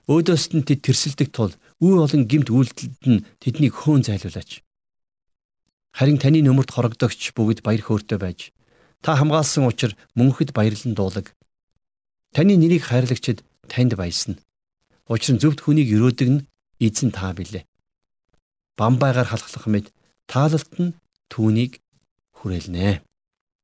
Өөдөөс 0.09 0.45
нь 0.57 0.65
тэд 0.65 0.81
тэрсэлдэг 0.85 1.29
тул 1.33 1.53
үе 1.81 1.97
олон 2.01 2.25
гимт 2.25 2.49
үйлдэлд 2.49 3.03
нь 3.09 3.25
тэднийг 3.41 3.75
хөөн 3.77 4.03
зайлуулаач. 4.05 4.65
Харин 5.93 6.19
таны 6.19 6.41
нөмөрт 6.45 6.73
хорогдогч 6.73 7.33
бүгд 7.37 7.61
баяр 7.67 7.83
хөөртэй 7.85 8.19
байж 8.19 8.53
Та 9.03 9.17
хамгаалсан 9.17 9.67
учраас 9.67 9.99
мөнхөд 10.19 10.51
баярлан 10.53 10.95
дуулаг. 10.95 11.35
Таны 12.35 12.57
нэрийг 12.57 12.85
хайрлагчид 12.87 13.45
танд 13.69 13.95
баясна. 13.95 14.37
Учир 15.09 15.35
нь 15.37 15.43
зөвхт 15.43 15.63
хүнийг 15.63 15.89
өрөөдөг 15.95 16.29
нь 16.29 16.45
эзэн 16.81 17.11
та 17.15 17.33
билээ. 17.33 17.65
Бамбайгаар 18.79 19.29
халахлах 19.29 19.67
мэд 19.67 19.87
таалалт 20.27 20.73
нь 20.79 20.95
түүнийг 21.33 21.81
хүрээлнэ. 22.39 23.03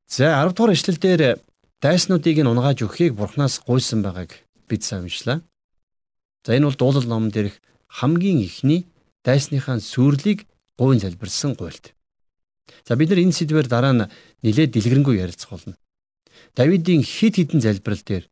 За 0.09 0.43
10 0.43 0.55
дугаар 0.55 0.75
ишлэл 0.75 0.99
дээр 1.01 1.23
дайснуудыг 1.81 2.39
нь 2.41 2.51
унгааж 2.51 2.83
өгөхийг 2.85 3.15
бурхнаас 3.17 3.61
гуйсан 3.63 4.03
байгааг 4.03 4.31
бид 4.69 4.83
сайн 4.83 5.07
уншлаа. 5.07 5.41
За 6.45 6.57
энэ 6.57 6.67
бол 6.69 6.79
дуулал 6.79 7.07
номон 7.09 7.31
дээрх 7.31 7.57
хамгийн 7.89 8.41
ихний 8.43 8.87
дайсныхаа 9.25 9.81
сүрлийг 9.81 10.45
гуйн 10.79 11.01
залбирсан 11.01 11.55
гуйлт. 11.55 11.94
За 12.85 12.97
бид 12.97 13.11
нар 13.11 13.21
энэ 13.21 13.37
сэдвээр 13.37 13.69
дараа 13.69 13.93
нь 13.93 14.09
нэлээд 14.45 14.75
дэлгэрэнгүй 14.75 15.21
ярилцах 15.21 15.51
болно. 15.53 15.77
Давидын 16.57 17.03
хид 17.03 17.37
хідэн 17.37 17.61
залбирал 17.61 18.03
дээр 18.05 18.25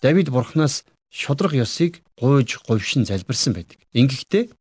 Давид 0.00 0.28
бурхнаас 0.30 0.84
шудраг 1.10 1.52
ёсыг 1.56 2.02
гуйж 2.20 2.60
говьшин 2.68 3.04
залбирсан 3.08 3.52
байдаг. 3.56 3.78
Ингэхдээ 3.96 4.52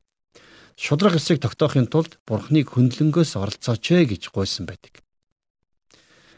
шудраг 0.80 1.16
ёсыг 1.20 1.40
тогтоохын 1.44 1.88
тулд 1.88 2.20
бурхныг 2.28 2.72
хөндлөнгөөс 2.72 3.36
оролцооч 3.36 3.84
ээ 3.92 4.16
гэж 4.16 4.32
гуйсан 4.32 4.66
байдаг. 4.68 5.04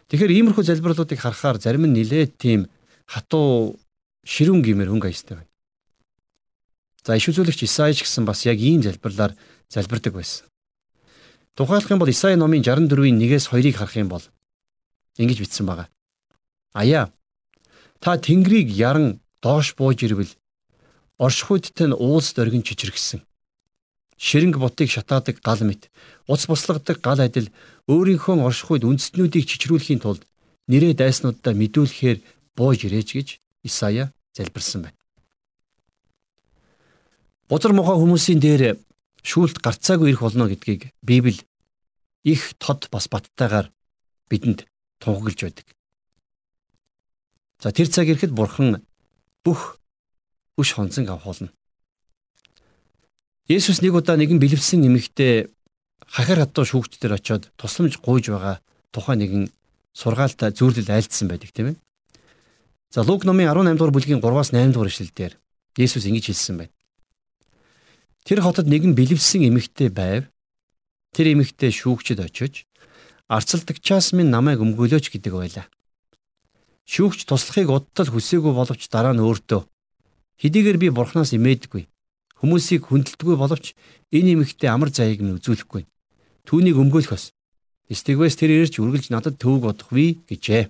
Тэгэхээр 0.10 0.34
иймэрхүү 0.34 0.64
залбирлуудыг 0.66 1.20
харахаар 1.20 1.60
зарим 1.62 1.86
нь 1.86 1.98
нилээд 1.98 2.40
тийм 2.40 2.72
хатуу 3.06 3.78
ширүүн 4.24 4.64
гимээр 4.64 4.90
хөнгө 4.90 5.10
аястай 5.12 5.36
байна. 5.44 5.52
За 7.04 7.16
иш 7.20 7.28
үзүүлэгч 7.28 7.68
Исаи 7.68 7.94
ч 7.94 8.08
гэсэн 8.08 8.24
бас 8.24 8.48
яг 8.48 8.60
ийм 8.60 8.82
залбирлаар 8.82 9.36
залбирдаг 9.68 10.16
байсан. 10.16 10.48
Тухайлах 11.58 11.90
юм 11.90 11.98
бол 11.98 12.10
Исаи 12.14 12.38
номын 12.38 12.62
64-ийн 12.62 13.18
1-ээс 13.18 13.50
2-ыг 13.50 13.82
харах 13.82 13.98
юм 13.98 14.14
бол 14.14 14.22
ингэж 15.18 15.42
бичсэн 15.42 15.66
байгаа. 15.66 15.90
Аяа 16.78 17.10
та 17.98 18.14
Тэнгэрийг 18.22 18.70
яран 18.70 19.20
доош 19.42 19.74
бууж 19.74 20.06
ирвэл 20.06 20.30
оршихуйдтай 21.18 21.90
нь 21.90 21.98
уулс 21.98 22.38
дөргин 22.38 22.62
чичрэгсэн. 22.62 23.26
Ширэнг 24.22 24.62
бутыг 24.62 24.94
шатаадаг 24.94 25.42
гал 25.42 25.62
мэт 25.66 25.90
уц 26.30 26.46
буслагдаг 26.46 27.02
гал 27.02 27.18
адил 27.26 27.50
өөрийнхөө 27.90 28.38
оршихуйд 28.46 28.86
үндэстнүүдийг 28.86 29.50
чичрүүлэхийн 29.50 30.02
тулд 30.06 30.30
нэрээ 30.70 30.94
дайснуудаа 30.94 31.58
мэдүүлэхээр 31.58 32.22
бууж 32.54 32.86
ирээж 32.86 33.10
гэж 33.18 33.28
Исая 33.66 34.14
залбирсан 34.38 34.86
байна. 34.86 34.98
Бузар 37.50 37.74
мохоо 37.74 37.98
хүмүүсийн 37.98 38.38
дээр 38.38 38.78
шүүлт 39.28 39.60
гарцаагүй 39.60 40.16
ирэх 40.16 40.24
болно 40.24 40.48
гэдгийг 40.48 40.96
Библи 41.04 41.44
их 42.24 42.56
тод 42.64 42.88
бас 42.92 43.12
баттайгаар 43.12 43.68
бидэнд 44.32 44.64
тунхаглаж 45.04 45.40
байдаг. 45.44 45.68
За 47.60 47.76
тэр 47.76 47.92
цаг 47.92 48.08
ирэхэд 48.08 48.32
бурхан 48.32 48.80
бүх 49.44 49.80
үш 50.56 50.80
хонцон 50.80 51.08
авахулна. 51.12 51.52
Есүс 53.52 53.84
нэг 53.84 53.96
удаа 53.96 54.16
нэгэн 54.16 54.40
бэлэвсэн 54.40 54.88
эмэгтэй 54.88 55.52
хахир 56.08 56.44
хатуу 56.44 56.64
шүүгчдэр 56.64 57.20
очиод 57.20 57.52
тусламж 57.60 58.00
гуйж 58.00 58.32
байгаа 58.32 58.64
тухайн 58.92 59.20
нэгэн 59.24 59.44
сургаалтай 59.92 60.56
зүйрлэл 60.56 60.92
айлдсан 60.92 61.28
байдаг 61.28 61.52
тийм 61.52 61.76
ээ. 61.76 61.78
За 62.92 63.04
Лук 63.04 63.24
номын 63.28 63.52
18 63.52 63.76
дугаар 63.76 63.96
бүлгийн 63.96 64.24
3-аас 64.24 64.52
8 64.56 64.72
дугаар 64.72 64.92
ишлэлдэр 64.92 65.34
Есүс 65.80 66.08
ингэж 66.08 66.32
хэлсэн 66.32 66.56
байна. 66.60 66.77
Тэр 68.28 68.44
хотод 68.44 68.68
нэгэн 68.68 68.92
бэлэвсэн 68.92 69.48
эмэгтэй 69.48 69.88
байв. 69.88 70.28
Тэр 71.16 71.32
эмэгтэй 71.32 71.72
шүүгчд 71.72 72.20
очиж 72.20 72.68
арцалдагчаас 73.32 74.12
минь 74.12 74.28
намайг 74.28 74.60
өмгөөлөөч 74.60 75.08
гэдэг 75.16 75.32
байлаа. 75.32 75.72
Шүүгч 76.92 77.24
туслахыг 77.24 77.72
удтал 77.72 78.12
хүсээгүй 78.12 78.52
боловч 78.52 78.92
дараа 78.92 79.16
нь 79.16 79.24
өөртөө 79.24 79.64
хэдийгээр 80.44 80.76
би 80.76 80.88
бурхнаас 80.92 81.32
имээдэггүй. 81.40 81.88
Хүмүүсийг 82.44 82.92
хүндэлдэггүй 82.92 83.38
боловч 83.40 83.80
энэ 84.12 84.36
эмэгтэй 84.36 84.76
амар 84.76 84.92
заяаг 84.92 85.24
нь 85.24 85.40
үзүүлэхгүй. 85.40 85.88
Түүнийг 86.44 86.76
өмгөөлөхөс. 86.84 87.32
Стигвэс 87.88 88.36
тэр 88.36 88.68
ирж 88.68 88.84
үргэлж 88.84 89.08
надад 89.08 89.40
төвөг 89.40 89.72
бодохгүй 89.72 90.20
гэжээ. 90.28 90.68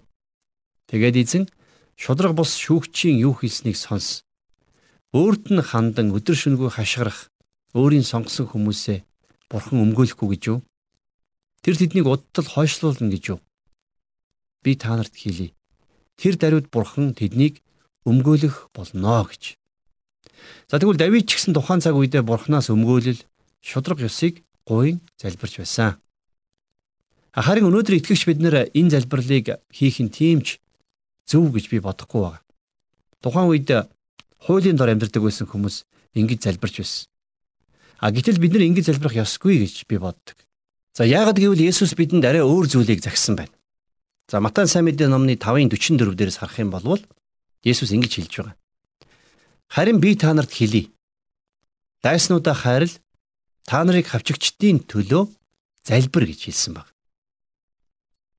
Тэгээд 0.93 1.25
эзэн 1.25 1.49
шудраг 1.97 2.37
бус 2.37 2.53
шүүгчийн 2.53 3.17
юу 3.17 3.33
хийснийг 3.33 3.81
сонс. 3.81 4.21
Өөрт 5.09 5.49
нь 5.49 5.65
хандан 5.65 6.13
өдөр 6.13 6.37
шөнөгүй 6.37 6.69
хашгирах 6.77 7.33
өөрийн 7.77 8.01
сонгосон 8.01 8.50
хүмүүсээ 8.50 9.05
бурхан 9.53 9.86
өмгөөлөхгүй 9.86 10.27
гэж 10.34 10.43
юу? 10.50 10.60
Тэр 11.62 11.75
тэднийг 11.77 12.10
удтал 12.10 12.48
хойшлуулна 12.50 13.13
гэж 13.13 13.24
юу? 13.38 13.39
Би 14.65 14.74
та 14.74 14.98
нарт 14.98 15.13
хэлье. 15.13 15.53
Тэр 16.17 16.41
даруйд 16.41 16.74
бурхан 16.74 17.13
тэднийг 17.13 17.62
өмгөөлөх 18.10 18.74
болно 18.74 19.22
гэж. 19.29 19.62
За 20.65 20.81
тэгвэл 20.81 20.98
Давид 20.98 21.29
ч 21.29 21.38
гэсэн 21.38 21.53
тухайн 21.53 21.81
цаг 21.86 21.93
үедээ 21.93 22.25
бурханаас 22.25 22.74
өмгөөлөл 22.74 23.22
шудраг 23.62 24.01
ёсыг 24.01 24.41
гуйн 24.65 24.98
залбирч 25.22 25.62
байсан. 25.62 26.01
Харин 27.38 27.69
өнөөдөр 27.69 28.01
итгэгч 28.01 28.25
бид 28.25 28.39
нэр 28.41 28.74
энэ 28.74 28.93
залбирлыг 28.98 29.62
хийх 29.69 30.01
нь 30.01 30.10
тиймч 30.10 30.57
зөв 31.29 31.53
гэж 31.53 31.69
би 31.69 31.77
бодохгүй 31.77 32.22
байна. 32.25 32.41
Тухайн 33.22 33.51
үед 33.53 33.69
хуулийн 34.41 34.77
дор 34.77 34.89
амьдардаг 34.89 35.22
байсан 35.22 35.46
хүмүүс 35.46 35.86
ингэж 36.17 36.39
залбирч 36.41 36.81
байсан. 36.81 37.05
А 37.97 38.11
гэтэл 38.13 38.37
бид 38.37 38.53
нар 38.53 38.65
ингэж 38.69 38.93
залбирах 38.93 39.25
ёсгүй 39.25 39.65
гэж 39.65 39.89
би 39.89 39.97
боддог. 39.97 40.37
За 40.93 41.05
яагаад 41.05 41.41
гэвэл 41.41 41.65
Есүс 41.65 41.97
бидэнд 41.97 42.25
арай 42.25 42.45
өөр 42.45 42.69
зүйлийг 42.69 43.01
загсан 43.01 43.37
байна. 43.37 43.53
За 44.29 44.37
Матай 44.37 44.69
сайн 44.69 44.85
мэдээ 44.85 45.09
номны 45.09 45.37
5:44 45.37 46.13
дээрээс 46.13 46.37
харах 46.37 46.57
юм 46.61 46.69
бол 46.69 47.01
Есүс 47.65 47.89
ингэж 47.93 48.13
хэлж 48.21 48.33
байгаа. 48.37 48.55
Харин 49.67 49.97
би 49.99 50.15
та 50.15 50.33
нарт 50.33 50.53
хэлье. 50.53 50.93
Дайснуудаа 52.05 52.53
хайрл 52.53 52.93
та 53.65 53.83
нарыг 53.83 54.07
хавчигчдийн 54.13 54.85
төлөө 54.85 55.25
залбир 55.83 56.23
гэж 56.29 56.39
хэлсэн 56.47 56.73
баг. 56.77 56.87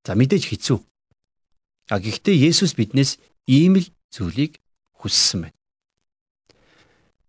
За 0.06 0.14
мэдээж 0.14 0.44
хэцүү. 0.48 0.78
А 1.90 1.98
гэхдээ 1.98 2.46
Есүс 2.48 2.78
биднээс 2.78 3.18
ийм 3.50 3.82
л 3.82 3.86
зүйлийг 4.14 4.62
хүссэн 5.02 5.50
байна. 5.50 5.57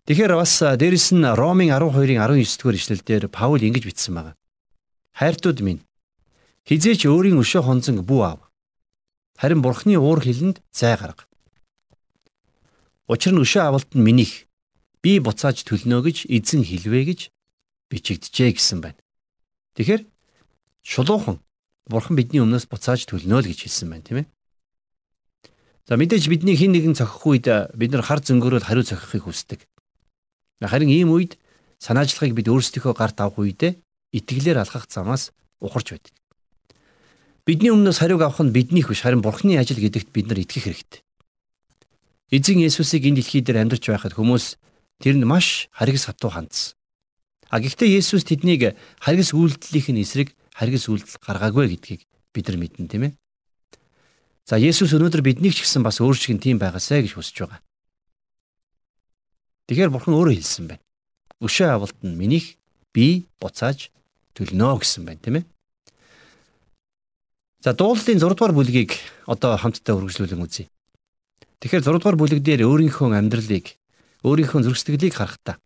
Тэгэхээр 0.10 0.42
бас 0.42 0.58
дээрэс 0.58 1.14
нь 1.14 1.22
Ромын 1.22 1.70
12-ын 1.70 2.18
19 2.18 2.42
дугаар 2.58 2.78
ишлэлдэр 2.82 3.30
Паул 3.30 3.62
ингэж 3.62 3.86
бичсэн 3.86 4.18
байна. 4.18 4.34
Хайртууд 5.14 5.62
минь 5.62 5.86
хизээч 6.66 7.06
өөрийн 7.06 7.38
өшөө 7.38 7.62
хонцон 7.62 8.02
бүү 8.02 8.22
аав. 8.26 8.42
Харин 9.38 9.62
бурхны 9.62 10.02
уур 10.02 10.18
хилэнд 10.18 10.66
зай 10.74 10.98
гарга. 10.98 11.30
Учир 13.06 13.38
нь 13.38 13.42
өшөө 13.46 13.70
авалт 13.70 13.94
нь 13.94 14.02
минийх 14.02 14.50
би 15.06 15.22
буцааж 15.22 15.62
төлнө 15.62 16.02
гэж 16.02 16.26
эзэн 16.26 16.66
хэлвэ 16.66 17.02
гэж 17.14 17.20
бичигдэжээ 17.94 18.58
гэсэн 18.58 18.82
байна. 18.82 18.98
Тэгэхээр 19.78 20.10
шулуухан 20.82 21.38
бурхан 21.86 22.18
бидний 22.18 22.42
өмнөөс 22.42 22.66
буцааж 22.66 23.06
төлнө 23.06 23.46
л 23.46 23.46
гэж 23.46 23.62
хэлсэн 23.62 23.94
байна 23.94 24.02
тийм 24.10 24.18
ээ. 24.26 24.28
За 25.86 26.02
мэдээж 26.02 26.26
бидний 26.34 26.58
хин 26.58 26.74
нэгэн 26.74 26.98
цохих 26.98 27.22
үед 27.30 27.46
бид 27.78 27.94
нар 27.94 28.02
хар 28.02 28.26
зөнгөөрөө 28.26 28.66
хариу 28.66 28.90
цохихыг 28.90 29.30
хүсдэг. 29.30 29.70
Харин 30.60 30.92
ийм 30.92 31.16
үед 31.16 31.40
санаачлагыг 31.80 32.36
бид 32.36 32.52
өөрсдийнхөө 32.52 32.94
гарт 32.98 33.24
авах 33.24 33.40
үедээ 33.40 33.80
итгэлээр 34.12 34.60
алхах 34.60 34.92
замаас 34.92 35.32
ухарч 35.64 35.96
байдаг. 35.96 36.14
Бидний 37.48 37.72
өмнөөс 37.72 38.04
хариуг 38.04 38.22
авах 38.28 38.44
нь 38.44 38.52
биднийх 38.52 38.92
биш 38.92 39.02
харин 39.02 39.24
Бурхны 39.24 39.56
ажил 39.56 39.80
гэдэгт 39.80 40.12
бид 40.12 40.28
нар 40.28 40.44
итгэх 40.44 40.68
хэрэгтэй. 40.68 41.02
Эзэн 42.30 42.60
Есүсийг 42.62 43.08
энэ 43.08 43.24
дэлхий 43.24 43.42
дээр 43.42 43.64
амьдарч 43.64 43.90
байхад 43.90 44.14
хүмүүс 44.14 44.60
тэр 45.00 45.16
нь 45.16 45.26
маш 45.26 45.72
харгас 45.72 46.12
хатуу 46.12 46.30
хандсан. 46.30 46.76
А 47.50 47.58
гэхдээ 47.58 47.98
Есүс 47.98 48.28
тэднийг 48.28 48.78
харгас 49.02 49.34
үйлдэлийн 49.34 50.04
эсрэг 50.04 50.36
харгас 50.54 50.86
үйлдэл 50.92 51.18
гаргаагүй 51.24 51.74
гэдгийг 51.74 52.02
бид 52.36 52.46
нар 52.46 52.58
мэднэ 52.62 52.86
тийм 52.86 53.04
ээ. 53.10 53.14
За 54.46 54.62
Есүс 54.62 54.94
өнөөдөр 54.94 55.26
биднийг 55.26 55.58
ч 55.58 55.66
гэсэн 55.66 55.82
бас 55.82 55.98
өөр 56.04 56.14
шиг 56.14 56.38
тийм 56.38 56.62
байгаасай 56.62 57.02
гэж 57.02 57.18
хүсэж 57.18 57.50
байгаа. 57.50 57.62
Тэгэхээр 59.70 59.94
Бурхан 59.94 60.18
өөрөө 60.18 60.36
хэлсэн 60.42 60.66
байна. 60.66 60.84
Өшөө 61.46 61.70
авалт 61.70 62.00
нь 62.02 62.18
минийх 62.18 62.58
би 62.90 63.30
буцааж 63.38 63.94
төлнө 64.34 64.82
гэсэн 64.82 65.06
байна 65.06 65.22
тийм 65.22 65.36
ээ. 65.40 65.46
За 67.62 67.78
дуулалтын 67.78 68.18
6 68.18 68.34
дугаар 68.34 68.58
бүлгийг 68.58 68.98
одоо 69.30 69.54
хамтдаа 69.54 69.94
үргэлжлүүлэн 70.02 70.42
үзье. 70.42 70.66
Тэгэхээр 71.62 71.86
6 71.86 72.02
дугаар 72.02 72.18
бүлэг 72.18 72.42
дээр 72.42 72.66
өөрийнхөө 72.66 73.14
амьдралыг, 73.14 73.78
өөрийнхөө 74.26 74.66
зөрсдөлийг 74.66 75.14
харахтаа 75.14 75.62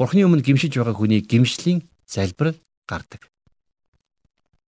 Бурханы 0.00 0.24
өмнө 0.24 0.40
гимшиж 0.40 0.72
байгаа 0.80 0.96
хүний 0.96 1.20
гимшлийн 1.20 1.84
залбирал 2.08 2.56
гардаг. 2.88 3.28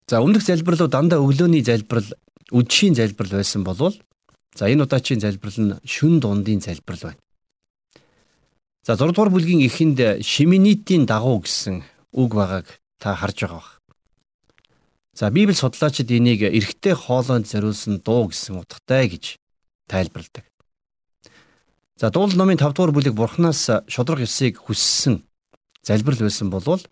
За 0.05 0.21
өмнөх 0.21 0.45
залбирлууд 0.45 0.93
дандаа 0.93 1.25
өглөөний 1.25 1.65
залбирал 1.65 2.05
үдшийн 2.53 2.93
залбирал 2.93 3.41
байсан 3.41 3.65
болвол 3.65 3.97
за 4.53 4.69
энэ 4.69 4.85
удаагийн 4.85 5.25
залбирал 5.25 5.57
нь 5.57 5.73
шүн 5.89 6.21
дундын 6.21 6.61
залбирал 6.61 7.17
байна. 7.17 7.21
За 8.83 8.97
6 8.97 9.15
дугаар 9.15 9.31
бүлгийн 9.31 9.63
эхэнд 9.63 10.27
шиминитийн 10.27 11.07
дагуу 11.07 11.39
гэсэн 11.47 11.87
үг 12.19 12.31
байгааг 12.35 12.67
та 12.99 13.15
харж 13.15 13.47
байгаа 13.47 13.63
бах. 13.63 13.71
За 15.15 15.31
Библи 15.31 15.55
судлаачид 15.55 16.11
энийг 16.11 16.43
эрэгтэй 16.43 16.99
хоолойнд 16.99 17.47
зориулсан 17.47 18.03
дуу 18.03 18.27
гэсэн 18.35 18.59
утгатай 18.59 19.07
гэж 19.07 19.39
тайлбарладаг. 19.87 20.51
За 21.95 22.11
дуул 22.11 22.35
номын 22.35 22.59
5 22.59 22.75
дугаар 22.75 22.91
бүлэг 22.91 23.15
Бурханаас 23.15 23.87
шудраг 23.87 24.27
ёсыг 24.27 24.59
хүссэн 24.59 25.23
залбирал 25.87 26.27
байсан 26.27 26.51
болвол 26.51 26.83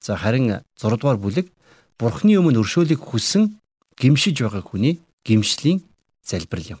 за 0.00 0.16
харин 0.16 0.64
6 0.80 0.96
дугаар 0.96 1.20
бүлэг 1.20 1.52
Бурхны 2.00 2.40
өмнө 2.40 2.64
өршөөлийг 2.64 2.96
хүссэн 2.96 3.60
гимшиж 4.00 4.40
байгаа 4.40 4.64
хүний 4.64 5.04
гимшлийн 5.28 5.84
залбирал 6.24 6.80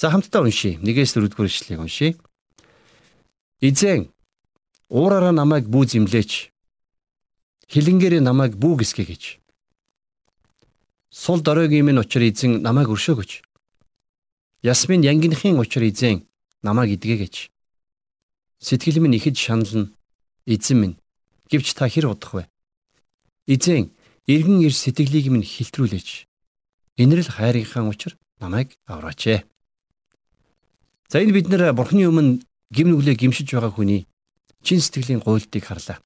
За 0.00 0.08
хамтдаа 0.08 0.40
уншийе. 0.40 0.80
Нэгээс 0.80 1.12
дөрөвдүгээр 1.12 1.52
ишлэгийг 1.52 1.84
уншийе. 1.84 2.16
Эзэн 3.60 4.08
уураараа 4.88 5.36
намайг 5.36 5.68
бүү 5.68 5.84
зэмлээч. 5.92 6.48
Хилэнгээрээ 7.68 8.24
намайг 8.24 8.56
бүү 8.56 8.80
гисгэ 8.80 9.04
гэж. 9.04 9.36
Сул 11.12 11.44
доройгийн 11.44 11.84
минь 11.84 12.00
учир 12.00 12.24
эзэн 12.24 12.64
намайг 12.64 12.88
өршөөгөч. 12.88 13.44
Ясмин 14.64 15.04
янгийнхын 15.04 15.60
учир 15.60 15.84
эзэн 15.84 16.24
намайг 16.64 16.96
идгээ 16.96 17.18
гэж. 17.20 17.52
Сэтгэл 18.64 19.04
минь 19.04 19.20
ихэд 19.20 19.36
шанална. 19.36 19.92
Эзэн 20.48 20.76
минь 20.80 20.96
гэвч 21.52 21.76
та 21.76 21.84
хэр 21.84 22.16
удах 22.16 22.32
вэ? 22.32 22.48
Эзэн 23.44 23.92
эргэн 24.24 24.64
ирж 24.64 24.80
сэтгэлийг 24.80 25.28
минь 25.28 25.44
хилтрүүлээч. 25.44 26.24
Инрэл 26.96 27.28
хайрынхаа 27.28 27.84
учир 27.84 28.16
намайг 28.40 28.72
авраач 28.88 29.20
ээ. 29.28 29.44
За 31.12 31.20
энэ 31.20 31.36
бид 31.36 31.52
нэр 31.52 31.76
Бурхны 31.76 32.08
өмнө 32.08 32.40
гим 32.70 32.94
нүглээ 32.94 33.18
гимшиж 33.18 33.50
байгаа 33.50 33.74
хүний 33.74 34.06
чин 34.62 34.80
сэтгэлийн 34.80 35.20
гуйлтыг 35.20 35.66
харлаа. 35.66 35.98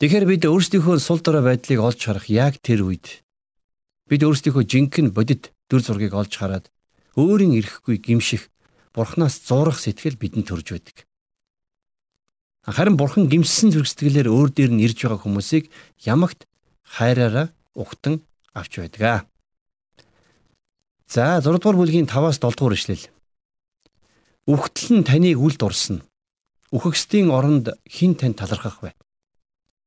Тэгэхээр 0.00 0.26
бид 0.28 0.42
өөрсдийнхөө 0.44 0.98
сул 1.00 1.20
дорой 1.24 1.42
байдлыг 1.42 1.80
олж 1.80 2.00
харах 2.04 2.26
яг 2.28 2.60
тэр 2.60 2.84
үед 2.84 3.24
бид 4.10 4.22
өөрсдийнхөө 4.22 4.64
жинхэнэ 4.68 5.14
бодит 5.16 5.54
дүр 5.70 5.80
зургийг 5.80 6.12
олж 6.12 6.32
хараад 6.36 6.68
өөрийн 7.16 7.56
ирэхгүй 7.56 7.96
гимших 8.02 8.52
Бурханаас 8.92 9.40
зурах 9.48 9.80
сэтгэл 9.80 10.20
бидэнд 10.20 10.52
төрж 10.52 10.76
байдаг. 10.76 11.08
Харин 12.68 13.00
бурхан 13.00 13.24
гимссэн 13.26 13.72
зүрхсэтгэлээр 13.72 14.28
өөр 14.28 14.52
дээр 14.52 14.72
нь 14.76 14.84
ирж 14.84 15.00
байгаа 15.00 15.24
хүмүүсийг 15.24 15.72
ямагт 16.04 16.44
хайраараа 16.84 17.50
угтан 17.72 18.20
авч 18.52 18.84
байдаг. 18.84 19.26
За 21.08 21.40
6 21.40 21.56
дугаар 21.56 21.80
бүлгийн 21.80 22.06
5-аас 22.06 22.36
7 22.38 22.52
дугаар 22.52 22.76
ишлэл. 22.76 23.08
Үхтэл 24.46 24.98
нь 24.98 25.06
таныг 25.06 25.38
үл 25.38 25.54
дурсна. 25.54 26.02
Үхэгсдийн 26.74 27.30
оронд 27.30 27.78
хин 27.86 28.18
тань 28.18 28.34
талархах 28.34 28.82
вэ? 28.82 28.90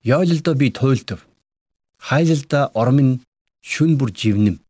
Ёйлолдоо 0.04 0.56
би 0.56 0.72
туйлдав. 0.72 1.28
Хайлалдаа 2.00 2.72
ормын 2.72 3.20
шүн 3.60 3.98
бүр 4.00 4.16
живнэм. 4.16 4.64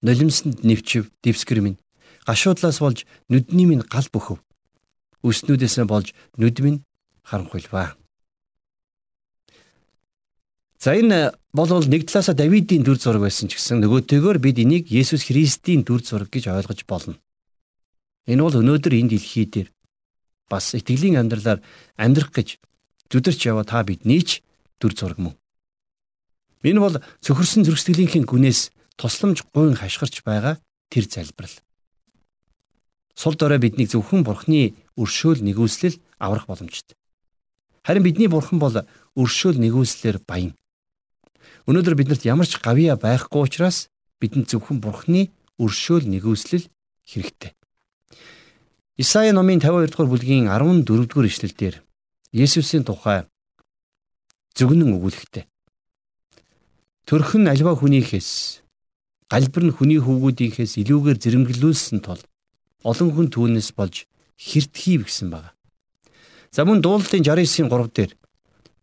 Нулимсанд 0.00 0.64
нэвчив 0.64 1.12
дэвсгэр 1.20 1.60
минь. 1.60 1.82
Гашуудлаас 2.24 2.80
болж 2.80 3.04
нүдний 3.28 3.66
минь 3.68 3.84
гал 3.84 4.08
бөхөв. 4.08 4.40
Өснүүдээс 5.20 5.84
болж 5.84 6.14
нүд 6.40 6.56
минь 6.64 6.80
харанхуйлваа. 7.22 7.98
За 10.80 10.96
энэ 10.96 11.36
болвол 11.52 11.84
нэг 11.84 12.08
талаасаа 12.08 12.34
Давидын 12.34 12.82
дүр 12.82 12.96
зураг 12.96 13.28
байсан 13.28 13.46
ч 13.46 13.60
гэсэн 13.60 13.84
нөгөөтэйгөр 13.84 14.40
бид 14.40 14.58
энийг 14.58 14.88
Есүс 14.90 15.28
Христийн 15.28 15.84
дүр 15.84 16.02
зураг 16.02 16.32
гэж 16.32 16.48
ойлгож 16.48 16.82
болно. 16.88 17.20
Энэ 18.26 18.42
бол 18.42 18.58
өнөөдөр 18.60 18.92
энэ 18.94 19.10
дэлхий 19.18 19.46
дээр 19.46 19.68
бас 20.46 20.74
итгэлийн 20.78 21.18
амьдралаар 21.18 21.60
амьдрах 21.98 22.30
гэж 22.30 22.62
зүдэрч 23.10 23.40
яваа 23.50 23.66
та 23.66 23.82
бидний 23.82 24.22
ч 24.22 24.44
дүр 24.78 24.94
зураг 24.94 25.18
мөн. 25.18 25.34
Энэ 26.62 26.78
бол 26.78 26.96
цөхөрсөн 27.24 27.66
зөрсдөлийнхин 27.66 28.28
гүнээс 28.28 28.70
тусламж 28.94 29.42
гуйн 29.50 29.74
хашгирч 29.74 30.22
байгаа 30.22 30.62
тэр 30.92 31.10
залбирал. 31.10 31.56
Сул 33.18 33.34
дорой 33.34 33.58
биднийг 33.58 33.90
зөвхөн 33.90 34.22
бурхны 34.22 34.78
өршөөл 34.96 35.42
нэгүслэл 35.42 35.98
аврах 36.22 36.46
боломжтой. 36.46 36.96
Харин 37.82 38.06
бидний 38.06 38.30
бурхан 38.30 38.62
бол 38.62 38.86
өршөөл 39.18 39.58
нэгүслэр 39.58 40.22
баян. 40.22 40.54
Өнөөдөр 41.66 41.94
биднэрт 41.98 42.24
ямар 42.24 42.46
ч 42.46 42.62
гавьяа 42.62 42.94
байхгүй 42.96 43.42
учраас 43.42 43.90
бидэнд 44.22 44.46
зөвхөн 44.50 44.78
бурханы 44.78 45.34
өршөөл 45.58 46.06
нэгүслэл 46.06 46.70
хэрэгтэй. 47.06 47.52
Исаи 48.98 49.32
номын 49.32 49.56
52 49.56 49.88
дугаар 49.88 50.08
бүлгийн 50.12 50.52
14 50.52 50.84
дугаар 50.84 51.24
ишлэлдэр 51.24 51.80
Есүсийн 52.28 52.84
тухай 52.84 53.24
зөвгнөн 54.52 54.92
өгүүлэхтэй. 55.00 55.48
Төрхөн 57.08 57.48
альва 57.48 57.72
хүнийхээс 57.72 58.60
галбир 59.32 59.64
нь 59.64 59.72
хүний 59.72 59.96
хүүгүүдийнхээс 59.96 60.76
илүүгээр 60.84 61.18
зэрэмгэлүүлсэн 61.24 62.04
тул 62.04 62.20
олон 62.84 63.08
хүн 63.16 63.28
түүнээс 63.32 63.72
болж 63.72 64.04
хэртхийв 64.36 65.08
гэсэн 65.08 65.32
байна. 65.32 65.56
За 66.52 66.68
мөн 66.68 66.84
дуулалтын 66.84 67.24
69-ийн 67.24 67.72
3 67.72 67.96
дээр 67.96 68.12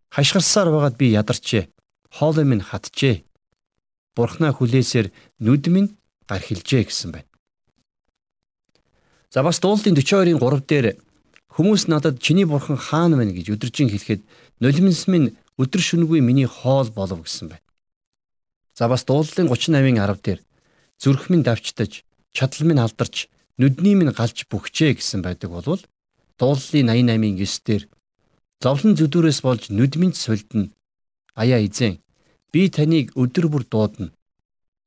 хашгирсаар 0.10 0.74
байгаад 0.74 0.98
би 0.98 1.14
ядарчээ. 1.14 1.70
Хоолой 2.18 2.50
минь 2.50 2.66
хатжээ. 2.66 3.22
Бурхнаа 4.18 4.58
хүлээсээр 4.58 5.14
нүд 5.38 5.70
минь 5.70 5.94
гархилжээ 6.26 6.90
гэсэн 6.90 7.14
байна. 7.14 7.29
За 9.30 9.44
бас 9.44 9.60
дуулалтын 9.62 9.94
42-ийн 9.94 10.40
3 10.42 10.66
дээр 10.66 10.88
хүмүүс 11.54 11.86
надад 11.88 12.18
чиний 12.18 12.46
бурхан 12.50 12.78
хаана 12.78 13.18
байна 13.22 13.34
гэж 13.34 13.54
өдөржин 13.54 13.94
хэлэхэд 13.94 14.22
нулимс 14.60 15.06
минь 15.06 15.36
өдөр 15.62 15.82
шөнөгүй 15.82 16.22
миний 16.26 16.50
хоол 16.50 16.90
болов 16.90 17.22
гэсэн 17.26 17.54
байна. 17.54 17.66
За 18.74 18.90
бас 18.90 19.06
дуулалтын 19.06 19.48
38-ийн 19.48 20.02
10 20.02 20.26
дээр 20.26 20.40
зүрх 20.98 21.30
минь 21.30 21.46
давчтаж, 21.46 22.02
чадал 22.34 22.66
минь 22.66 22.82
алдарч, 22.82 23.30
нүдний 23.62 23.94
минь 23.94 24.16
галж 24.16 24.50
бүхчээ 24.50 24.98
гэсэн 24.98 25.22
байдаг 25.22 25.54
болвол 25.54 25.84
Дууллын 26.40 26.88
88-ын 26.88 27.36
9 27.36 27.68
дээр 27.68 27.84
зовлон 28.64 28.96
зүдүүрээс 28.96 29.40
болж 29.44 29.64
нүдминч 29.76 30.16
сулдна. 30.16 30.72
Аяа 31.36 31.60
эзэн 31.60 32.00
би 32.56 32.70
таныг 32.72 33.12
өдөр 33.20 33.52
бүр 33.52 33.64
дуудана. 33.68 34.16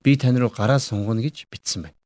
Би 0.01 0.17
тань 0.17 0.41
руу 0.41 0.49
гараа 0.49 0.81
сунгана 0.81 1.21
гэж 1.21 1.45
бичсэн 1.53 1.85
байна. 1.85 2.02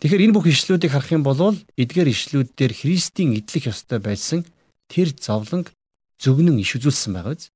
Тэгэхээр 0.00 0.24
энэ 0.24 0.32
бүх 0.32 0.48
ишлүүдийг 0.48 0.96
харах 0.96 1.12
юм 1.12 1.20
бол 1.20 1.52
эдгээр 1.76 2.08
ишлүүд 2.08 2.56
дээр 2.56 2.72
Христийн 2.72 3.36
идэлх 3.36 3.68
ёстой 3.68 4.00
байсан 4.00 4.48
тэр 4.88 5.12
зовлонг 5.12 5.76
зөвгнөн 6.16 6.56
иш 6.56 6.80
үзүүлсэн 6.80 7.12
байгаа 7.12 7.36
биз? 7.36 7.52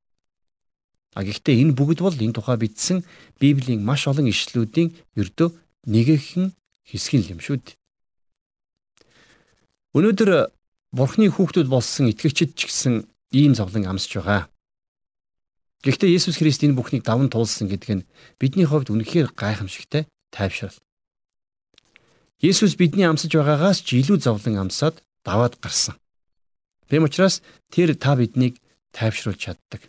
А 1.17 1.25
гэхдээ 1.25 1.65
энэ 1.65 1.73
бүгд 1.73 2.05
бол 2.05 2.13
энэ 2.13 2.37
тухай 2.37 2.61
бичсэн 2.61 3.01
Библийн 3.41 3.81
маш 3.81 4.05
олон 4.05 4.29
ишлүүдийн 4.29 4.93
ердөө 5.17 5.57
нэгэн 5.89 6.53
хэсэг 6.85 7.33
юм 7.33 7.41
шүү 7.41 7.65
дээ. 7.65 7.77
Өнөөдөр 9.97 10.53
Бурхны 10.93 11.33
хүүхдүүд 11.33 11.69
болсон 11.73 12.13
итгэгчид 12.13 12.61
ч 12.61 12.69
гэсэн 12.69 13.09
ийм 13.33 13.57
зовлон 13.57 13.89
амсж 13.89 14.21
байгаа. 14.21 14.53
Гэхдээ 15.81 16.13
Есүс 16.13 16.39
Христ 16.39 16.61
энэ 16.61 16.77
бүхнийг 16.77 17.09
даван 17.09 17.33
туулсан 17.33 17.73
гэдэг 17.73 17.91
нь 17.99 18.07
бидний 18.39 18.69
хувьд 18.69 18.93
үнэхээр 18.93 19.33
гайхамшигтай 19.33 20.07
тайвшрал. 20.29 20.77
Есүс 22.43 22.75
бидний 22.75 23.07
амсаж 23.07 23.31
байгаагаас 23.35 23.85
ч 23.85 24.03
илүү 24.03 24.19
зовлон 24.25 24.67
амсаад 24.67 25.03
даваад 25.23 25.61
гарсан. 25.63 25.95
Тэм 26.89 27.07
учраас 27.07 27.43
тэр 27.71 27.95
та 27.95 28.17
биднийг 28.19 28.59
тайвшруулж 28.91 29.39
чаддаг. 29.39 29.87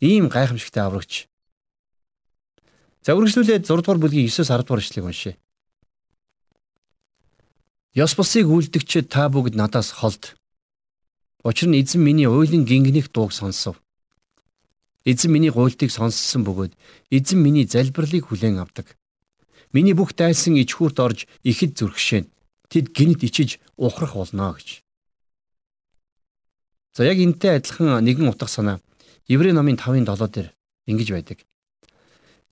Ийм 0.00 0.28
гайхамшигтай 0.28 0.84
аврагч. 0.84 1.26
За 3.04 3.16
үргэлжлүүлээд 3.16 3.64
6 3.64 3.80
дугаар 3.80 4.00
бүлгийн 4.02 4.28
9-с 4.28 4.50
10 4.50 4.66
дугаар 4.66 4.82
ишлэгийг 4.82 5.08
уншъя. 5.08 5.34
Ёс 7.96 8.12
бусыг 8.12 8.46
үлдэгчид 8.46 9.08
та 9.08 9.30
бүгд 9.32 9.56
надаас 9.56 9.90
холд. 9.96 10.36
Учир 11.46 11.70
нь 11.70 11.80
эзэн 11.80 12.02
миний 12.04 12.28
уйлын 12.28 12.68
гингних 12.68 13.08
дууг 13.08 13.32
сонсов. 13.32 13.80
Эзэн 15.06 15.32
миний 15.32 15.54
гуйлтыг 15.54 15.90
сонссон 15.94 16.44
бөгөөд 16.44 16.76
эзэн 17.08 17.38
миний 17.40 17.64
залбирлыг 17.64 18.26
хүлээн 18.26 18.60
авдаг. 18.60 18.98
Миний 19.72 19.94
бүх 19.94 20.14
дайсан 20.14 20.54
ичхүүрт 20.60 20.98
орж 21.00 21.18
ихэд 21.42 21.78
зүрхшээн. 21.78 22.26
Тэд 22.70 22.92
гинт 22.92 23.22
ичиж 23.22 23.58
ухрах 23.76 24.14
болно 24.14 24.54
гэж. 24.54 24.82
За 26.96 27.04
яг 27.04 27.18
энтэй 27.18 27.56
адилхан 27.58 28.02
нэгэн 28.04 28.30
утга 28.30 28.48
санаа 28.48 28.80
Еврей 29.28 29.52
номын 29.52 29.76
5-ын 29.76 30.06
7 30.06 30.30
дээр 30.30 30.48
ингэж 30.86 31.08
байдаг. 31.12 31.38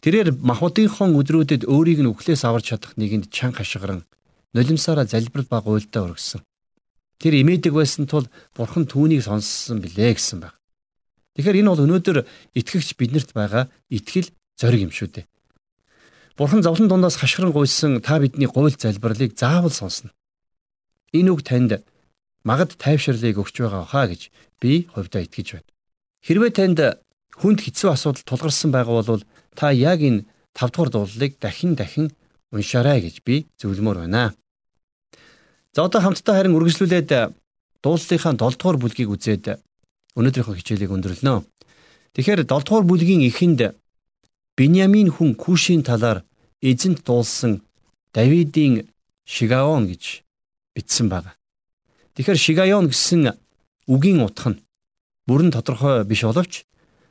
Тэрээр 0.05 0.37
махбодынхон 0.37 1.17
өдрүүдэд 1.17 1.65
өөрийг 1.65 2.05
нь 2.05 2.11
үхлээс 2.13 2.45
аварч 2.45 2.75
чадах 2.75 2.93
нэгэнд 3.01 3.33
чан 3.33 3.57
хашгиран 3.57 4.05
нулимсаараа 4.53 5.09
залбирал 5.09 5.49
ба 5.49 5.65
гуйлтаа 5.65 6.13
өргөсөн. 6.13 6.43
Тэр 7.19 7.41
имээдэг 7.41 7.73
байсан 7.73 8.07
тул 8.07 8.29
бурхан 8.53 8.85
түүнийг 8.85 9.25
сонссон 9.25 9.81
билээ 9.81 10.15
гэсэн 10.15 10.45
баг. 10.45 10.55
Тэгэхээр 11.35 11.65
энэ 11.65 11.71
бол 11.73 11.85
өнөөдөр 11.89 12.19
итгэгч 12.55 12.95
биднэрт 12.95 13.35
байгаа 13.35 13.73
итгэл 13.91 14.31
зориг 14.61 14.81
юм 14.87 14.93
шүү 14.95 15.09
дээ. 15.11 15.27
Бурхан 16.37 16.63
зовлон 16.63 16.89
дундаас 16.89 17.15
хашгиран 17.17 17.53
гуйсан 17.53 18.01
та 18.03 18.19
бидний 18.19 18.47
гуйлт 18.47 18.81
залбирлыг 18.81 19.39
заавал 19.39 19.71
сонсно. 19.71 20.11
Энэ 21.13 21.31
үг 21.31 21.47
танд 21.47 21.87
магад 22.43 22.75
тайвширлыг 22.75 23.39
өгч 23.39 23.63
байгаа 23.63 23.87
хаа 23.87 24.11
гэж 24.11 24.35
би 24.59 24.91
хувьдаа 24.91 25.23
итгэж 25.23 25.49
байна. 25.55 25.71
Хэрвээ 26.27 26.51
танд 26.51 26.79
хүнд 27.39 27.63
хэцүү 27.63 27.91
асуудал 27.95 28.27
тулгарсан 28.27 28.75
байгаа 28.75 29.07
бол 29.07 29.23
та 29.55 29.71
яг 29.71 30.03
энэ 30.03 30.27
5 30.59 30.75
дугаар 30.75 30.91
дуулалыг 30.91 31.39
дахин 31.39 31.79
дахин 31.79 32.11
уншаарай 32.51 32.99
гэж 33.07 33.23
би 33.23 33.47
зөвлөмөр 33.63 34.03
байна. 34.03 34.35
За 35.71 35.87
одоо 35.87 36.03
хамтдаа 36.03 36.35
харин 36.35 36.59
үргэлжлүүлээд 36.59 37.31
дуулалтынхаа 37.79 38.35
7 38.35 38.59
дугаар 38.59 38.79
бүлгийг 38.83 39.07
үзээд 39.15 39.63
өнөөдрийнхөө 40.19 40.59
хичээлийг 40.59 40.91
өндөрлөнө. 40.91 41.47
Тэгэхээр 42.19 42.43
7 42.43 42.67
дугаар 42.67 42.83
бүлгийн 42.91 43.23
эхэнд 43.31 43.79
Биньямин 44.57 45.11
хүн 45.11 45.35
Кушийн 45.35 45.83
талаар 45.83 46.23
эзэнт 46.63 47.03
дуулсан 47.03 47.63
Давидын 48.15 48.87
Шигаон 49.27 49.91
гэж 49.91 50.23
бичсэн 50.75 51.09
байна. 51.11 51.35
Тэгэхээр 52.15 52.39
Шигаон 52.39 52.87
гэсэн 52.87 53.35
үгийн 53.91 54.23
утга 54.23 54.55
нь 54.55 54.63
бүрэн 55.27 55.51
тодорхой 55.51 56.05
биш 56.07 56.23
боловч 56.23 56.63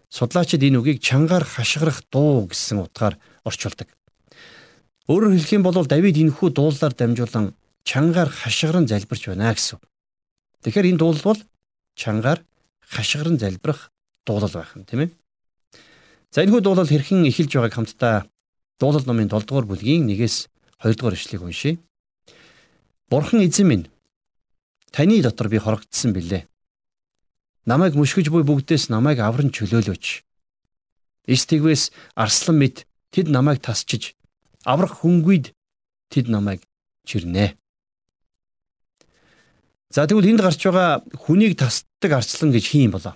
судлаачид 0.07 0.63
энэ 0.63 0.79
үгийг 0.79 1.03
чангаар 1.03 1.43
хашгирах 1.43 1.99
дуу 2.07 2.47
гэсэн 2.47 2.79
утгаар 2.79 3.19
орчуулдаг. 3.43 3.91
Өөрөөр 5.11 5.35
хэлэх 5.35 5.51
юм 5.59 5.67
бол 5.67 5.83
Давид 5.83 6.15
энэхүү 6.15 6.47
дуулаар 6.55 6.95
дамжуулан 6.95 7.51
чангаар 7.83 8.29
хашгиран 8.31 8.87
залбирч 8.87 9.27
байна 9.27 9.51
гэсэн. 9.51 9.83
Тэгэхээр 10.63 10.95
энэ 10.95 11.01
дуулал 11.03 11.35
бол 11.35 11.41
чангаар 11.99 12.39
хашгиран 12.79 13.35
залбирах 13.35 13.91
дуулал 14.23 14.53
байх 14.55 14.71
юм 14.79 14.87
тийм 14.87 14.99
ээ. 15.03 15.11
За 16.33 16.41
энэхүү 16.41 16.65
дуулал 16.65 16.89
хэрхэн 16.89 17.29
эхэлж 17.29 17.53
байгааг 17.53 17.77
хамтдаа 17.77 18.25
дуулал 18.81 19.05
номын 19.05 19.29
7 19.29 19.45
дугаар 19.45 19.69
бүлгийн 19.69 20.09
1-ээс 20.09 20.49
2 20.81 20.97
дугаар 20.97 21.13
ишлэгийг 21.13 21.45
уншийе. 21.45 21.77
Бурхан 23.05 23.45
эзэн 23.45 23.69
минь 23.69 23.85
таны 24.89 25.21
дотор 25.21 25.45
би 25.53 25.61
хорогдсон 25.61 26.09
билээ. 26.17 26.49
Намайг 27.69 27.93
мушгиж 27.93 28.33
буй 28.33 28.41
бүгдээс 28.41 28.89
намайг 28.89 29.21
авран 29.21 29.53
чөлөөлөөч. 29.53 30.25
Ис 31.29 31.45
тэгвээс 31.45 31.93
арслан 32.17 32.57
мэд 32.57 32.89
тэд 33.13 33.29
намайг 33.29 33.61
тасчиж 33.61 34.17
аврах 34.65 35.05
хөнгүйд 35.05 35.53
тэд 36.09 36.33
намайг 36.33 36.65
чирнэ. 37.05 37.53
За 39.93 40.09
тэгвэл 40.09 40.33
энд 40.33 40.41
гарч 40.41 40.65
байгаа 40.65 41.05
хүнийг 41.13 41.61
тасдаг 41.61 42.11
арслан 42.17 42.49
гэж 42.49 42.65
хин 42.73 42.89
болоо. 42.89 43.13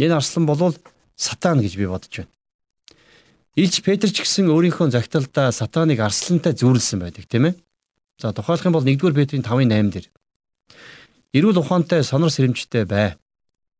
Энэ 0.00 0.16
арслан 0.16 0.48
болвол 0.48 0.74
сатан 1.16 1.60
гэж 1.60 1.76
би 1.76 1.86
бодож 1.86 2.12
байна. 2.22 2.32
Илч 3.54 3.84
Петр 3.84 4.08
ч 4.08 4.24
гэсэн 4.24 4.48
өөрийнхөө 4.48 4.96
загталдаа 4.96 5.52
сатаныг 5.52 6.00
арслантай 6.00 6.56
зүүрлсэн 6.56 7.04
байдаг 7.04 7.28
тийм 7.28 7.52
ээ. 7.52 7.54
За 8.16 8.32
тухайлах 8.32 8.64
юм 8.64 8.72
бол 8.72 8.86
1-р 8.86 9.12
Петрийн 9.12 9.44
5:8 9.44 9.92
дээр. 9.92 10.06
Эрүүл 11.36 11.60
ухаантай 11.60 12.00
сонор 12.00 12.32
сэрэмжтэй 12.32 12.88
бай. 12.88 13.20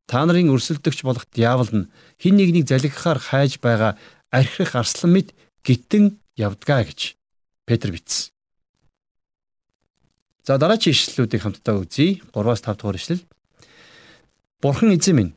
Та 0.04 0.28
нарын 0.28 0.52
өрсөлдөгч 0.52 1.00
болох 1.08 1.24
диавол 1.32 1.72
нь 1.72 1.88
хин 2.20 2.36
нэгнийг 2.36 2.68
залгихаар 2.68 3.16
хайж 3.16 3.64
байгаа 3.64 3.96
архирах 4.28 4.76
арслан 4.76 5.12
мэд 5.16 5.28
гитэн 5.64 6.20
явдгаа 6.36 6.84
гэж 6.84 7.16
Петр 7.64 7.96
бичсэн. 7.96 8.28
За 10.44 10.58
дараагийн 10.58 10.92
ишлэлүүдийг 10.92 11.42
хамтдаа 11.42 11.80
үзье. 11.80 12.20
3-аас 12.34 12.60
5 12.60 12.76
дугаар 12.76 12.98
ишлэл. 13.00 13.24
Бурхан 14.60 14.92
эзэн 14.92 15.16
минь 15.16 15.32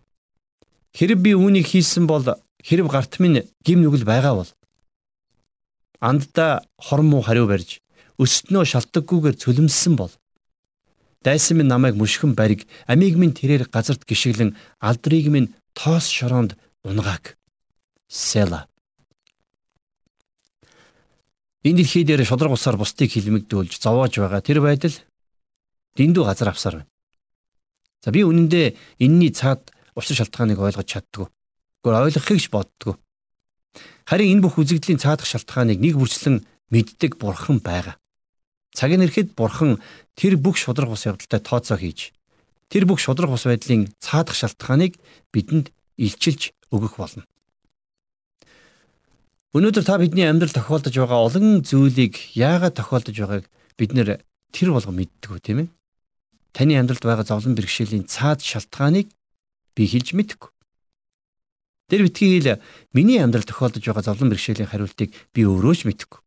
хэрэг 0.95 1.19
би 1.19 1.31
үүнийг 1.35 1.67
хийсэн 1.67 2.07
бол 2.07 2.23
хэрэг 2.63 2.87
гарт 2.87 3.19
минь 3.19 3.43
гим 3.67 3.83
нүгэл 3.83 4.07
байгаа 4.07 4.33
бол 4.39 4.51
андда 5.99 6.63
хорн 6.79 7.07
муу 7.11 7.21
хариу 7.21 7.47
барьж 7.51 7.83
өстнөө 8.15 8.63
шалтгаггүйгээр 8.71 9.35
цөлмсөн 9.35 9.93
бол 9.99 10.13
дайсан 11.19 11.59
минь 11.59 11.71
намайг 11.71 11.99
мушгин 11.99 12.31
бариг 12.39 12.63
амийг 12.87 13.19
минь 13.19 13.35
тэрээр 13.35 13.67
газарт 13.67 14.07
гიშгэлэн 14.07 14.55
алдрыг 14.79 15.27
минь 15.27 15.51
тоос 15.75 16.07
шороонд 16.07 16.55
унгааг 16.87 17.35
села 18.07 18.67
Энэ 21.65 21.81
дэлхий 21.81 22.05
дээр 22.05 22.21
шудраг 22.23 22.53
усаар 22.53 22.77
бусдыг 22.77 23.09
хилмигдүүлж 23.09 23.81
зовоож 23.81 24.13
байгаа 24.21 24.41
тэр 24.45 24.61
байдал 24.61 24.93
дэндүү 25.97 26.23
газар 26.23 26.53
авсаар 26.53 26.75
байна. 26.85 26.91
За 28.05 28.13
би 28.13 28.21
үнэндээ 28.21 29.01
энэний 29.01 29.33
цаад 29.33 29.73
учир 29.95 30.15
шалтгааныг 30.19 30.59
ойлгож 30.59 30.87
чаддгүй. 30.87 31.27
Гэхдээ 31.83 32.05
ойлгохыг 32.11 32.39
ч 32.43 32.47
боддгүй. 32.51 32.95
Харин 34.05 34.31
энэ 34.37 34.43
бүх 34.45 34.59
үзэгдлийн 34.61 35.01
цаадах 35.01 35.27
шалтгааныг 35.27 35.79
нэг 35.81 35.95
бүрчлэн 35.97 36.45
мэддэг 36.69 37.17
бурхан 37.17 37.63
байгаа. 37.63 37.97
Цагийн 38.75 39.03
ирэхэд 39.07 39.33
бурхан 39.39 39.79
тэр 40.19 40.35
бүх 40.35 40.59
шудраг 40.59 40.91
ус 40.91 41.07
явдалтай 41.07 41.39
тооцоо 41.39 41.79
хийж 41.79 42.11
тэр 42.69 42.85
бүх 42.85 42.99
шудраг 42.99 43.31
ус 43.31 43.45
байдлын 43.47 43.89
цаадах 44.03 44.35
шалтгааныг 44.35 44.97
бидэнд 45.31 45.71
илчилж 45.97 46.51
өгөх 46.73 46.97
болно. 46.97 47.23
Өнөөдөр 49.55 49.85
та 49.87 49.95
бидний 49.95 50.27
амьдрал 50.27 50.51
тохиолдож 50.51 50.91
байгаа 50.91 51.19
олон 51.23 51.63
зүйлийг 51.63 52.35
яагаад 52.35 52.75
тохиолдож 52.75 53.15
байгааг 53.15 53.45
бид 53.79 53.91
нэр 53.95 54.19
тэр 54.51 54.69
болго 54.75 54.91
мэддэггүй 54.91 55.39
тийм 55.39 55.57
ээ. 55.63 55.67
Таны 56.51 56.75
амьдралд 56.75 57.05
байгаа 57.07 57.23
зовлон 57.23 57.55
бэрхшээлийн 57.55 58.03
цаад 58.11 58.43
шалтгааныг 58.43 59.07
би 59.75 59.83
хэлж 59.85 60.15
мэдэхгүй. 60.15 60.49
Тэр 61.91 62.01
битгий 62.09 62.41
хэл 62.41 62.63
миний 62.95 63.21
амьдралд 63.21 63.45
тохиолдож 63.51 63.83
байгаа 63.85 64.03
зовлон 64.07 64.33
бэрхшээлийн 64.33 64.71
хариултыг 64.71 65.13
би 65.35 65.41
өөрөө 65.45 65.75
ч 65.75 65.81
мэдэхгүй. 65.85 66.19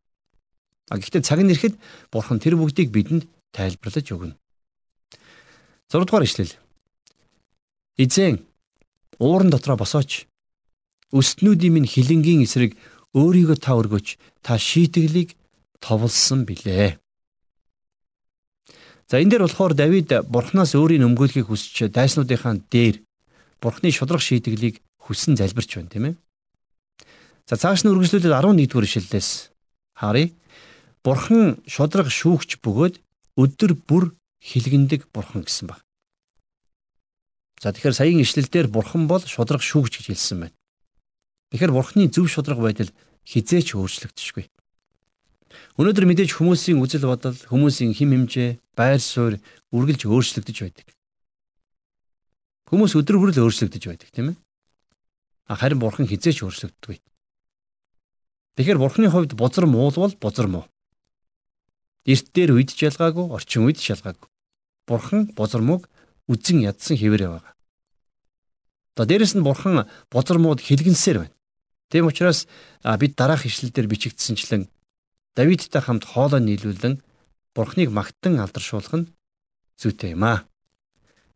А 0.89 0.97
гэхдээ 0.97 1.21
цаг 1.25 1.43
нь 1.43 1.51
ирэхэд 1.51 1.75
бурхан 2.13 2.39
тэр 2.39 2.55
бүгдийг 2.55 2.93
бидэнд 2.95 3.27
тайлбарлаж 3.51 4.07
өгнө. 4.09 4.35
6 5.91 6.05
дугаар 6.05 6.23
ишлэл. 6.23 6.53
Эзэн 7.97 8.45
ууран 9.19 9.49
дотроо 9.51 9.75
босооч. 9.75 10.29
Өстнүүдийн 11.11 11.73
минь 11.73 11.89
хилэнгийн 11.89 12.45
эсрэг 12.45 12.77
өөрийгөө 13.17 13.57
та 13.57 13.73
өргөж 13.73 14.21
та 14.45 14.55
шийтгэлийг 14.55 15.33
товлсон 15.81 16.45
билээ. 16.45 17.01
За 19.09 19.17
энэ 19.17 19.31
дээр 19.33 19.43
болохоор 19.49 19.73
Давид 19.73 20.13
бурхнаас 20.29 20.77
өөрийн 20.77 21.05
өмгөөлөхийг 21.09 21.49
хүсч 21.49 21.89
дайснуудынхаа 21.89 22.61
дээр 22.69 23.01
бурхны 23.61 23.91
шудрах 23.91 24.23
шийтгэлийг 24.23 24.81
хүссэн 25.03 25.35
залбирч 25.35 25.75
байна 25.75 25.91
тийм 25.91 26.05
ээ. 26.11 26.15
За 27.49 27.55
цааш 27.57 27.83
нь 27.83 27.91
үргэлжлүүлээд 27.91 28.31
11 28.31 28.69
дугаар 28.69 28.87
ишлэлээс 28.87 29.29
харъя. 29.97 30.29
Бурхан 31.03 31.59
шудраг 31.65 32.07
шүүгч 32.11 32.61
бөгөөд 32.63 32.95
өдөр 33.39 33.71
бүр 33.87 34.13
хилгэндэг 34.43 35.09
бурхан 35.11 35.43
гэсэн 35.43 35.71
баг. 35.71 35.81
За 37.59 37.73
тэгэхээр 37.73 37.95
саяын 37.95 38.23
ишлэлдэр 38.23 38.67
бурхан 38.71 39.07
бол 39.07 39.23
шудраг 39.23 39.63
шүүгч 39.63 39.99
гэж 39.99 40.05
хэлсэн 40.13 40.47
байна. 40.47 40.55
Тэгэхээр 41.51 41.73
бурхны 41.73 42.07
зөв 42.13 42.29
шудраг 42.29 42.59
байдал 42.61 42.91
хизээч 43.25 43.75
өөрчлөгдөшгүй. 43.75 44.45
Өнөөдөр 45.81 46.05
мэдээж 46.05 46.37
хүмүүсийн 46.37 46.77
үзэл 46.77 47.09
бодол, 47.09 47.33
хүмүүсийн 47.33 47.97
хим 47.97 48.13
хэмжээ, 48.13 48.61
байр 48.77 49.01
суурь 49.01 49.41
үргэлж 49.73 50.05
өөрчлөгдөж 50.05 50.57
байдаг. 50.61 50.87
Хүмүүс 52.69 52.93
өдөр 52.95 53.17
хүрэл 53.17 53.43
өөрчлөгдөж 53.43 53.83
байдаг, 53.89 54.09
тийм 54.13 54.33
ээ. 54.33 54.37
Харин 55.49 55.81
бурхан 55.81 56.05
хизээч 56.05 56.45
өөрчлөгддөггүй. 56.45 57.01
Тэгэхээр 58.57 58.77
бурханы 58.77 59.09
хувьд 59.09 59.33
бузар 59.33 59.65
муулвал 59.65 60.13
бузар 60.21 60.45
муу. 60.45 60.65
Эрт 62.05 62.29
дээр 62.33 62.53
үед 62.53 62.69
шалгаагүй, 62.77 63.25
орчин 63.33 63.65
үед 63.65 63.81
шалгаагүй. 63.81 64.29
Бурхан 64.85 65.33
бузар 65.33 65.65
мууг 65.65 65.89
үзэн 66.29 66.61
ядсан 66.69 66.97
хэвээрээ 66.97 67.29
байгаа. 67.33 67.53
За 68.97 69.05
дээрэс 69.09 69.33
нь 69.33 69.45
бурхан 69.47 69.89
бузар 70.13 70.37
мууд 70.37 70.61
хэлгэнсээр 70.61 71.17
байна. 71.25 71.35
Тийм 71.89 72.05
учраас 72.05 72.45
бид 73.01 73.17
дараах 73.17 73.49
ишлэлдэр 73.49 73.89
бичигдсэнчлэн 73.89 74.69
Давидтай 75.39 75.81
хамт 75.81 76.03
хоолой 76.03 76.43
нийлүүлэн 76.43 76.99
бурхныг 77.55 77.89
магтан 77.95 78.43
алдаршуулах 78.43 78.91
нь 78.91 79.09
зүйтэй 79.79 80.11
юм 80.11 80.27
аа. 80.27 80.48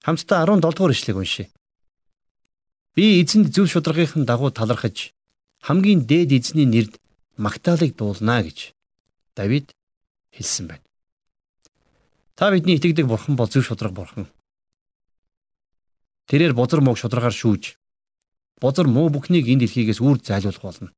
Хамтдаа 0.04 0.44
17 0.44 0.60
дугаар 0.60 0.92
ишлэгийг 0.92 1.18
уншъя. 1.18 1.48
Би 2.96 3.24
эзэнд 3.24 3.56
зөв 3.56 3.72
шударгын 3.72 4.28
дагуу 4.28 4.52
талархаж 4.52 5.16
хамгийн 5.64 6.04
дээд 6.04 6.36
эзний 6.36 6.68
нэрд 6.68 7.00
магтаалыг 7.40 7.96
дуулнаа 7.96 8.44
гэж 8.44 8.76
Давид 9.36 9.72
хэлсэн 10.36 10.68
байна. 10.68 10.84
Та 12.36 12.52
бидний 12.52 12.76
итгэдэг 12.76 13.08
бурхан 13.08 13.40
бол 13.40 13.48
зөв 13.48 13.64
шударга 13.64 13.96
бурхан. 13.96 14.28
Тэрээр 16.28 16.52
бузар 16.52 16.84
мууг 16.84 17.00
шударгаар 17.00 17.32
шүүж 17.32 17.80
бузар 18.60 18.88
муу 18.92 19.08
бүхнийг 19.08 19.48
энэ 19.48 19.64
дэлхийгээс 19.64 20.04
үр 20.04 20.20
зайлуулах 20.20 20.62
болно. 20.68 20.92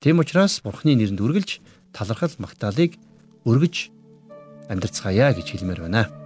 Тийм 0.00 0.24
учраас 0.24 0.64
Бурхны 0.64 0.96
нэрэнд 0.96 1.20
үргэлж 1.20 1.60
талархал 1.92 2.32
магтаалыг 2.40 2.96
өргөж 3.44 3.92
амьдрцгаая 4.72 5.36
гэж 5.36 5.46
хэлмээр 5.52 5.80
байна. 5.84 6.23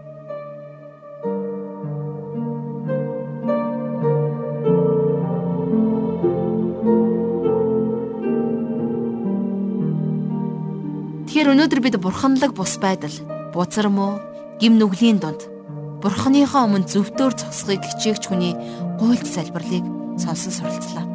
Тэгэхээр 11.49 11.65
өнөөдөр 11.65 11.81
бид 11.81 11.97
бурханлаг 11.97 12.53
бус 12.53 12.77
байдал, 12.77 13.17
бузар 13.57 13.89
муу, 13.89 14.21
гим 14.61 14.77
нүглийн 14.77 15.17
дунд 15.17 15.49
бурханыхоо 16.05 16.69
өмнө 16.69 16.85
зөвтөөр 16.85 17.33
зогсохыг 17.41 17.89
хичээгч 17.89 18.29
хүний 18.29 18.53
гуйлд 19.01 19.25
залбирлыг 19.25 19.81
сонсон 20.21 20.53
суралцлаа. 20.53 21.09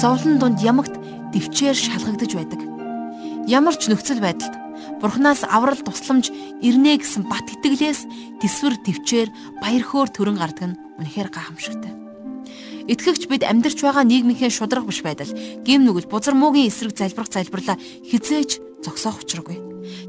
Зовлон 0.00 0.40
дунд 0.40 0.64
ямагт 0.64 0.96
дэвчээр 1.36 1.76
шалгагдаж 1.76 2.32
байдаг. 2.32 2.64
Ямар 3.44 3.76
ч 3.76 3.92
нөхцөл 3.92 4.24
байдалд 4.24 4.56
Бурханаас 5.04 5.44
аврал 5.44 5.84
тусламж 5.84 6.32
ирнэ 6.64 6.96
гэсэн 6.96 7.28
бат 7.28 7.44
итгэлээс 7.44 8.08
төсвөр 8.40 8.80
төвчээр 8.88 9.28
баяр 9.60 9.84
хөөр 9.84 10.08
төрөн 10.16 10.40
гардаг 10.40 10.64
нь 10.72 10.80
үнэхээр 10.96 11.28
гайхамшигтай. 11.28 11.92
Итгэгч 12.88 13.28
бид 13.28 13.44
амьдарч 13.44 13.84
байгаа 13.84 14.08
нийгмийнхээ 14.08 14.48
шудраг 14.48 14.88
биш 14.88 15.04
байдал, 15.04 15.28
гим 15.60 15.84
нүгэл, 15.84 16.08
бузар 16.08 16.32
муугийн 16.32 16.72
эсрэг 16.72 16.96
залбирах 16.96 17.28
залбирлаа 17.28 17.76
хизээж 17.76 18.64
зогсоох 18.88 19.20
учиргүй. 19.20 19.60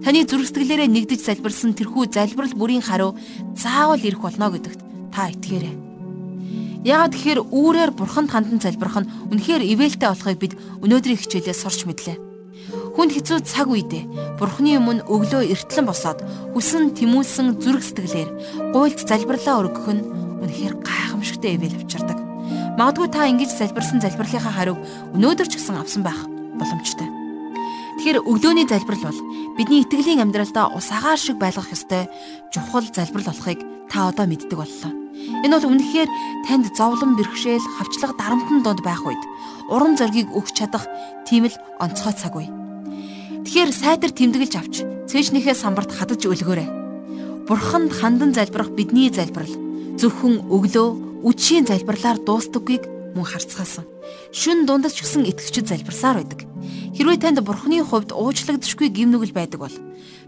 Таны 0.04 0.24
зүрхсэтгэлээрээ 0.24 0.88
нэгдэж 0.88 1.20
залбирсан 1.28 1.76
тэрхүү 1.76 2.08
залбирал 2.16 2.56
бүрийн 2.56 2.84
хариу 2.84 3.16
заавал 3.56 4.00
ирэх 4.00 4.24
болно 4.24 4.48
гэдэгт 4.56 4.80
та 5.12 5.28
итгээрэй. 5.36 5.76
Яагаад 6.88 7.12
тэгэхээр 7.12 7.40
үүрээр 7.52 7.92
бурханд 7.92 8.32
хандан 8.32 8.64
залбирах 8.64 9.04
нь 9.04 9.12
үнэхээр 9.36 9.64
ивэлтэй 9.76 10.08
болохыг 10.08 10.40
бид 10.40 10.54
өнөөдрийн 10.80 11.20
хичээлээс 11.20 11.60
сурч 11.60 11.84
мэдлээ. 11.84 12.18
Хүнд 12.96 13.12
хэцүү 13.20 13.44
цаг 13.44 13.68
үедээ 13.68 14.40
бурхны 14.40 14.80
өмнө 14.80 15.04
өглөө 15.12 15.52
эртлэн 15.52 15.88
босоод 15.88 16.24
хүсэн 16.56 16.96
тэмүүлсэн 16.96 17.60
зүрх 17.60 17.84
сэтгэлээр 17.84 18.30
гуйлд 18.72 19.00
залбирлаа 19.04 19.60
өргөх 19.60 19.88
нь 19.92 20.08
үнэхээр 20.40 20.76
гайхамшигтай 20.80 21.60
ивэл 21.60 21.76
авчирдаг. 21.84 22.20
Магадгүй 22.80 23.08
та 23.12 23.28
ингэж 23.28 23.52
залбирсан 23.60 24.00
залбирлынхаа 24.00 24.54
хариуг 24.56 24.80
өнөөдөр 25.16 25.48
ч 25.52 25.60
гэсэн 25.60 25.76
авсан 25.76 26.04
байх 26.04 26.20
боломжтой. 26.56 27.19
Тэгэхээр 28.00 28.24
өглөөний 28.24 28.64
залбирал 28.64 29.12
бол 29.12 29.20
бидний 29.60 29.84
итгэлийн 29.84 30.24
амьдралдаа 30.24 30.72
ус 30.72 30.88
агаар 30.88 31.20
шиг 31.20 31.36
байлгах 31.36 31.68
ёстой 31.76 32.08
чухал 32.48 32.88
залбирал 32.96 33.28
болохыг 33.28 33.60
та 33.92 34.08
одоо 34.08 34.24
мэддэг 34.24 34.56
боллоо. 34.56 34.92
Энэ 35.44 35.60
бол 35.60 35.68
үнэхээр 35.76 36.08
танд 36.48 36.72
зовлон 36.80 37.20
бэрхшээл, 37.20 37.60
хавчлага 37.60 38.16
дарамтны 38.16 38.64
донд 38.64 38.80
байх 38.88 39.04
үед 39.04 39.20
урам 39.68 40.00
зоригийг 40.00 40.32
өгч 40.32 40.64
чадах 40.64 40.88
тийм 41.28 41.52
л 41.52 41.60
онцгой 41.84 42.16
цаг 42.16 42.40
үе. 42.40 42.48
Тэгэхээр 43.44 43.76
сайтар 43.76 44.16
тэмдэглэж 44.16 44.54
авч 44.56 44.76
цээжнийхээ 45.12 45.60
самбарт 45.60 45.92
хадаж 45.92 46.24
өлгөөрэй. 46.24 46.72
Бурханд 47.52 47.92
хандан 47.92 48.32
залбирах 48.32 48.72
бидний 48.80 49.12
залбирал 49.12 49.52
зөвхөн 50.00 50.48
өглөө 50.48 51.28
үдшийн 51.28 51.68
залбирлаар 51.68 52.24
дуустдаггүйг 52.24 52.88
мөн 53.12 53.28
харцгаасан. 53.28 53.84
Шүн 54.32 54.64
дундаж 54.64 54.96
ч 54.96 55.04
гэсэн 55.04 55.28
итгэгчд 55.28 55.68
залбирсаар 55.68 56.24
байдаг. 56.24 56.48
Хэрвээ 57.00 57.16
танд 57.24 57.40
Бурханы 57.48 57.80
хувьд 57.80 58.12
уучлагдшгүй 58.12 58.92
гимнүгэл 58.92 59.32
байдаг 59.32 59.64
бол 59.64 59.76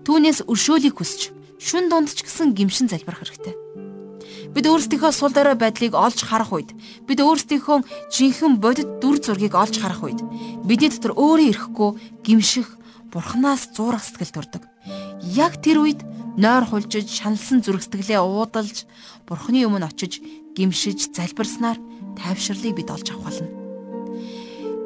түүнээс 0.07 0.47
өршөөлийг 0.47 0.95
хүсч 0.95 1.35
шүн 1.59 1.91
дунд 1.91 2.15
ч 2.15 2.23
гэсэн 2.23 2.55
гимшин 2.55 2.87
залбирах 2.87 3.27
хэрэгтэй. 3.27 3.59
Бид 4.55 4.65
өөрсдийнхөө 4.71 5.11
сул 5.11 5.35
дорой 5.35 5.59
байдлыг 5.59 5.91
олж 5.99 6.23
харах 6.23 6.55
үед 6.55 6.71
бид 7.11 7.19
өөрсдийнхөө 7.19 7.83
жинхэнэ 8.15 8.63
бодит 8.63 9.03
дүр 9.03 9.19
зургийг 9.19 9.51
олж 9.51 9.83
харах 9.83 9.99
үед 9.99 10.23
бидний 10.63 10.87
дотор 10.87 11.11
өөрөө 11.11 11.51
ирэхгүй 11.51 11.91
гимших 12.23 12.79
бурхнаас 13.11 13.75
зуурах 13.75 14.07
сэтгэл 14.07 14.31
төрдөг. 14.31 14.63
Яг 15.27 15.59
тэр 15.59 15.83
үед 15.83 16.07
нойр 16.39 16.63
хулжиж 16.71 17.11
шаналсан 17.11 17.67
зүрх 17.67 17.83
сэтгэлээ 17.83 18.23
уудалж 18.23 18.87
бурхны 19.27 19.67
өмнө 19.67 19.91
очиж 19.91 20.23
гимшиж 20.55 21.11
залбирснаар 21.11 21.75
тайвшрлыг 22.15 22.79
бид 22.79 22.87
олж 22.95 23.11
авах 23.11 23.27
болно. 23.27 23.60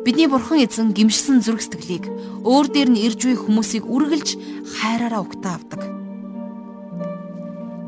Бидний 0.05 0.29
бурхан 0.29 0.61
эзэн 0.61 0.93
гимшсэн 0.93 1.41
зүрх 1.41 1.65
сэтгэлийг 1.65 2.05
өөр 2.45 2.69
дээр 2.69 2.89
нь 2.93 3.01
ирж 3.09 3.25
буй 3.25 3.33
хүмүүсийг 3.41 3.89
үргэлж 3.89 4.37
хайраараа 4.77 5.25
угтаа 5.25 5.57
авдаг. 5.57 5.81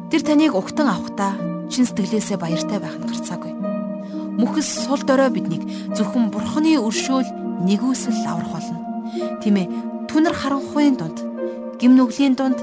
Тэр 0.09 0.21
таныг 0.25 0.57
угтан 0.57 0.89
авахдаа 0.89 1.37
чин 1.69 1.85
сэтгэлээсээ 1.85 2.41
баяртай 2.41 2.81
байх 2.81 2.97
нь 2.97 3.05
гарцаагүй. 3.05 3.53
Мөхс 4.41 4.89
сул 4.89 4.97
дорой 5.05 5.29
биднийг 5.29 5.61
зөвхөн 5.93 6.33
бурхны 6.33 6.81
өршөөл 6.81 7.29
нэгүсэл 7.69 8.25
аврах 8.25 8.49
болно. 8.49 8.81
Тийм 9.45 9.61
ээ, 9.61 9.69
түнэр 10.09 10.33
харанхуйн 10.33 10.97
дунд, 10.97 11.21
гим 11.77 11.93
нүглийн 11.93 12.33
дунд 12.33 12.57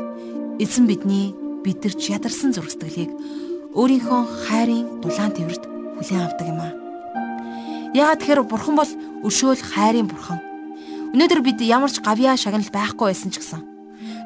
эзэн 0.59 0.91
бидний 0.91 1.31
бидэрч 1.63 2.11
ядарсан 2.11 2.51
зүрх 2.51 2.75
сэтгэлийг 2.75 3.15
өөрийнхөө 3.79 4.23
хайрын 4.51 4.99
дулаан 4.99 5.31
тэрвэрт 5.31 5.63
хүлээн 6.03 6.27
авдаг 6.27 6.49
юм 6.51 6.59
аа. 6.59 6.84
Яагаад 7.95 8.21
тэгэхээр 8.21 8.43
бурхан 8.51 8.75
бол 8.75 8.91
өршөөл 9.23 9.63
хайрын 9.63 10.11
бурхан. 10.11 10.43
Өнөөдөр 11.15 11.41
бид 11.47 11.63
ямар 11.63 11.95
ч 11.95 12.03
гавьяа 12.03 12.35
шагнал 12.35 12.67
байхгүй 12.75 13.15
байсан 13.15 13.31
ч 13.31 13.39
гэсэн 13.39 13.63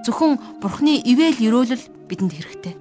зөвхөн 0.08 0.40
бурхны 0.64 1.04
ивэл 1.04 1.36
өрөөлөл 1.36 1.84
бидэнд 2.08 2.32
хэрэгтэй. 2.32 2.74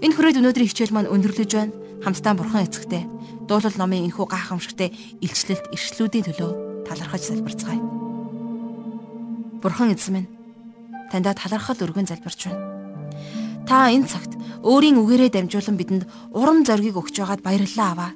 Энэ 0.00 0.14
хүрээд 0.16 0.40
өнөөдрийн 0.40 0.70
хичээл 0.72 0.96
маань 0.96 1.12
өндөрлөж 1.12 1.50
байна. 1.52 1.76
Хамтдаа 2.00 2.32
бурхан 2.32 2.64
эцэгтэй 2.64 3.04
дуулал 3.44 3.76
номын 3.76 4.08
энхүү 4.08 4.24
гайхамшигтай 4.24 4.88
илчлэлт 5.20 5.68
иршлүүдийн 5.76 6.24
төлөө 6.32 6.50
талархаж 6.88 7.22
залбирцгаая. 7.28 7.80
Бурхан 9.60 9.92
эзэн 9.92 10.12
минь 10.24 10.28
таньда 11.12 11.36
талархал 11.36 11.76
өргөн 11.76 12.08
залбирч 12.08 12.48
байна. 12.48 12.64
Та 13.68 13.92
энэ 13.92 14.08
цагт 14.08 14.32
өөрийн 14.64 14.96
үгээрээ 14.96 15.28
дамжуулан 15.32 15.76
бидэнд 15.76 16.04
урам 16.32 16.64
зориг 16.64 16.96
өгч 16.96 17.20
байгаад 17.20 17.44
баярлалаа 17.44 17.88
аваа. 17.92 18.12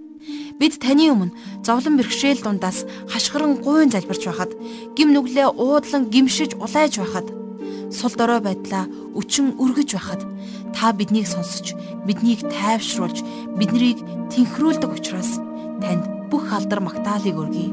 Бид 0.59 0.79
таны 0.83 1.11
өмнө 1.13 1.35
зовлон 1.63 1.97
бэрхшээл 1.99 2.43
дундаас 2.43 2.85
хашгиран 3.09 3.63
гуйн 3.63 3.91
залбирч 3.91 4.27
байхад 4.27 4.53
гим 4.97 5.15
нүглээ 5.15 5.55
уудлан 5.55 6.11
гимшиж 6.13 6.59
улайж 6.59 6.99
байхад 6.99 7.27
сул 7.91 8.13
дорой 8.17 8.41
байдлаа 8.41 8.85
өчн 9.17 9.57
өргөж 9.57 9.91
байхад 9.97 10.23
та 10.75 10.93
биднийг 10.93 11.27
сонсож, 11.27 11.73
биднийг 12.07 12.45
тайвшруулж, 12.45 13.25
биднийг 13.57 13.99
тэнхрүүлдэг 14.33 14.93
учраас 14.93 15.41
танд 15.81 16.05
бүх 16.29 16.53
алдар 16.53 16.81
магтаалыг 16.85 17.37
өргөе. 17.41 17.73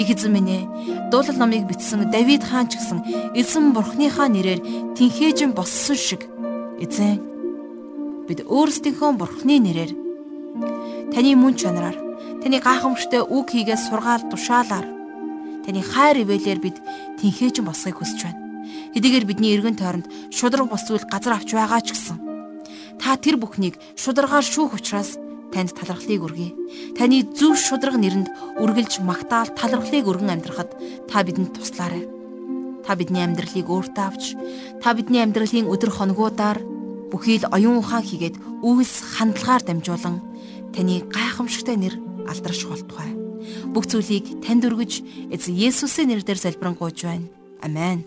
Их 0.00 0.10
эзэн 0.10 0.32
минь 0.34 0.50
ээ, 0.50 0.62
дуулал 1.10 1.38
номыг 1.38 1.70
бичсэн 1.70 2.10
Давид 2.10 2.42
хаан 2.42 2.66
ч 2.66 2.76
гэсэн 2.76 3.32
эзэн 3.38 3.72
бурхныхаа 3.72 4.26
нэрээр 4.26 4.60
тэнхээжин 4.98 5.54
болсон 5.54 5.96
шиг 5.96 6.26
эзэн 6.82 7.22
бид 8.26 8.42
өөрсдийнхөө 8.42 9.10
бурхны 9.14 9.62
нэрээр 9.62 10.01
таны 11.12 11.36
мөн 11.36 11.54
чанараар 11.60 11.96
таны 12.42 12.56
гайхамшигтай 12.58 13.22
үг 13.22 13.46
хийгээ 13.52 13.78
сургаал 13.78 14.24
тушаалаар 14.32 14.86
таны 15.64 15.80
хайр 15.84 16.24
ивэлээр 16.24 16.60
бид 16.64 16.76
тэнхээжин 17.20 17.68
босхийг 17.68 18.00
хүсэж 18.00 18.20
байна. 18.24 18.40
Хэдийгээр 18.96 19.28
бидний 19.28 19.52
эргэн 19.54 19.76
тойронд 19.76 20.06
шудраг 20.32 20.68
бос 20.72 20.82
зүйл 20.88 21.04
газар 21.06 21.36
авч 21.36 21.52
байгаа 21.52 21.80
ч 21.84 21.92
гэсэн 21.92 22.18
та 23.02 23.18
тэр 23.18 23.36
бүхнийг 23.36 23.76
шударгаар 23.98 24.46
шүүх 24.46 24.78
учраас 24.78 25.18
танд 25.52 25.76
талархлыг 25.76 26.22
өргөе. 26.22 26.50
Таны 26.96 27.28
зөв 27.36 27.58
шудраг 27.60 27.98
нэрэнд 28.00 28.28
үргэлж 28.62 29.04
магтаал 29.04 29.52
талархлыг 29.52 30.08
өргөн 30.08 30.32
амьдрахад 30.32 30.70
та 31.10 31.20
бидэнд 31.26 31.52
туслаарай. 31.52 32.08
Та 32.86 32.96
бидний 32.96 33.22
амьдралыг 33.26 33.68
өөртөө 33.68 34.04
авч 34.06 34.34
та 34.80 34.96
бидний 34.96 35.20
амьдралын 35.22 35.68
өдр 35.68 35.90
хоногудаар 35.92 36.58
бүхий 37.12 37.38
л 37.42 37.50
оюун 37.52 37.84
ухаан 37.84 38.02
хийгээд 38.02 38.40
үйлс 38.64 39.18
хандлагаар 39.18 39.62
дамжуулан 39.62 40.31
таны 40.72 41.04
гайхамшигтай 41.12 41.76
нэр 41.76 41.94
алдарш 42.28 42.66
болтугай. 42.66 43.12
Бүх 43.72 43.86
зүйлийг 43.86 44.42
танд 44.44 44.64
өргөж 44.66 45.02
эзэн 45.34 45.54
Есүсийн 45.54 46.08
нэрээр 46.10 46.40
залбирanгуйж 46.40 46.98
байна. 47.04 47.28
Амен. 47.62 48.04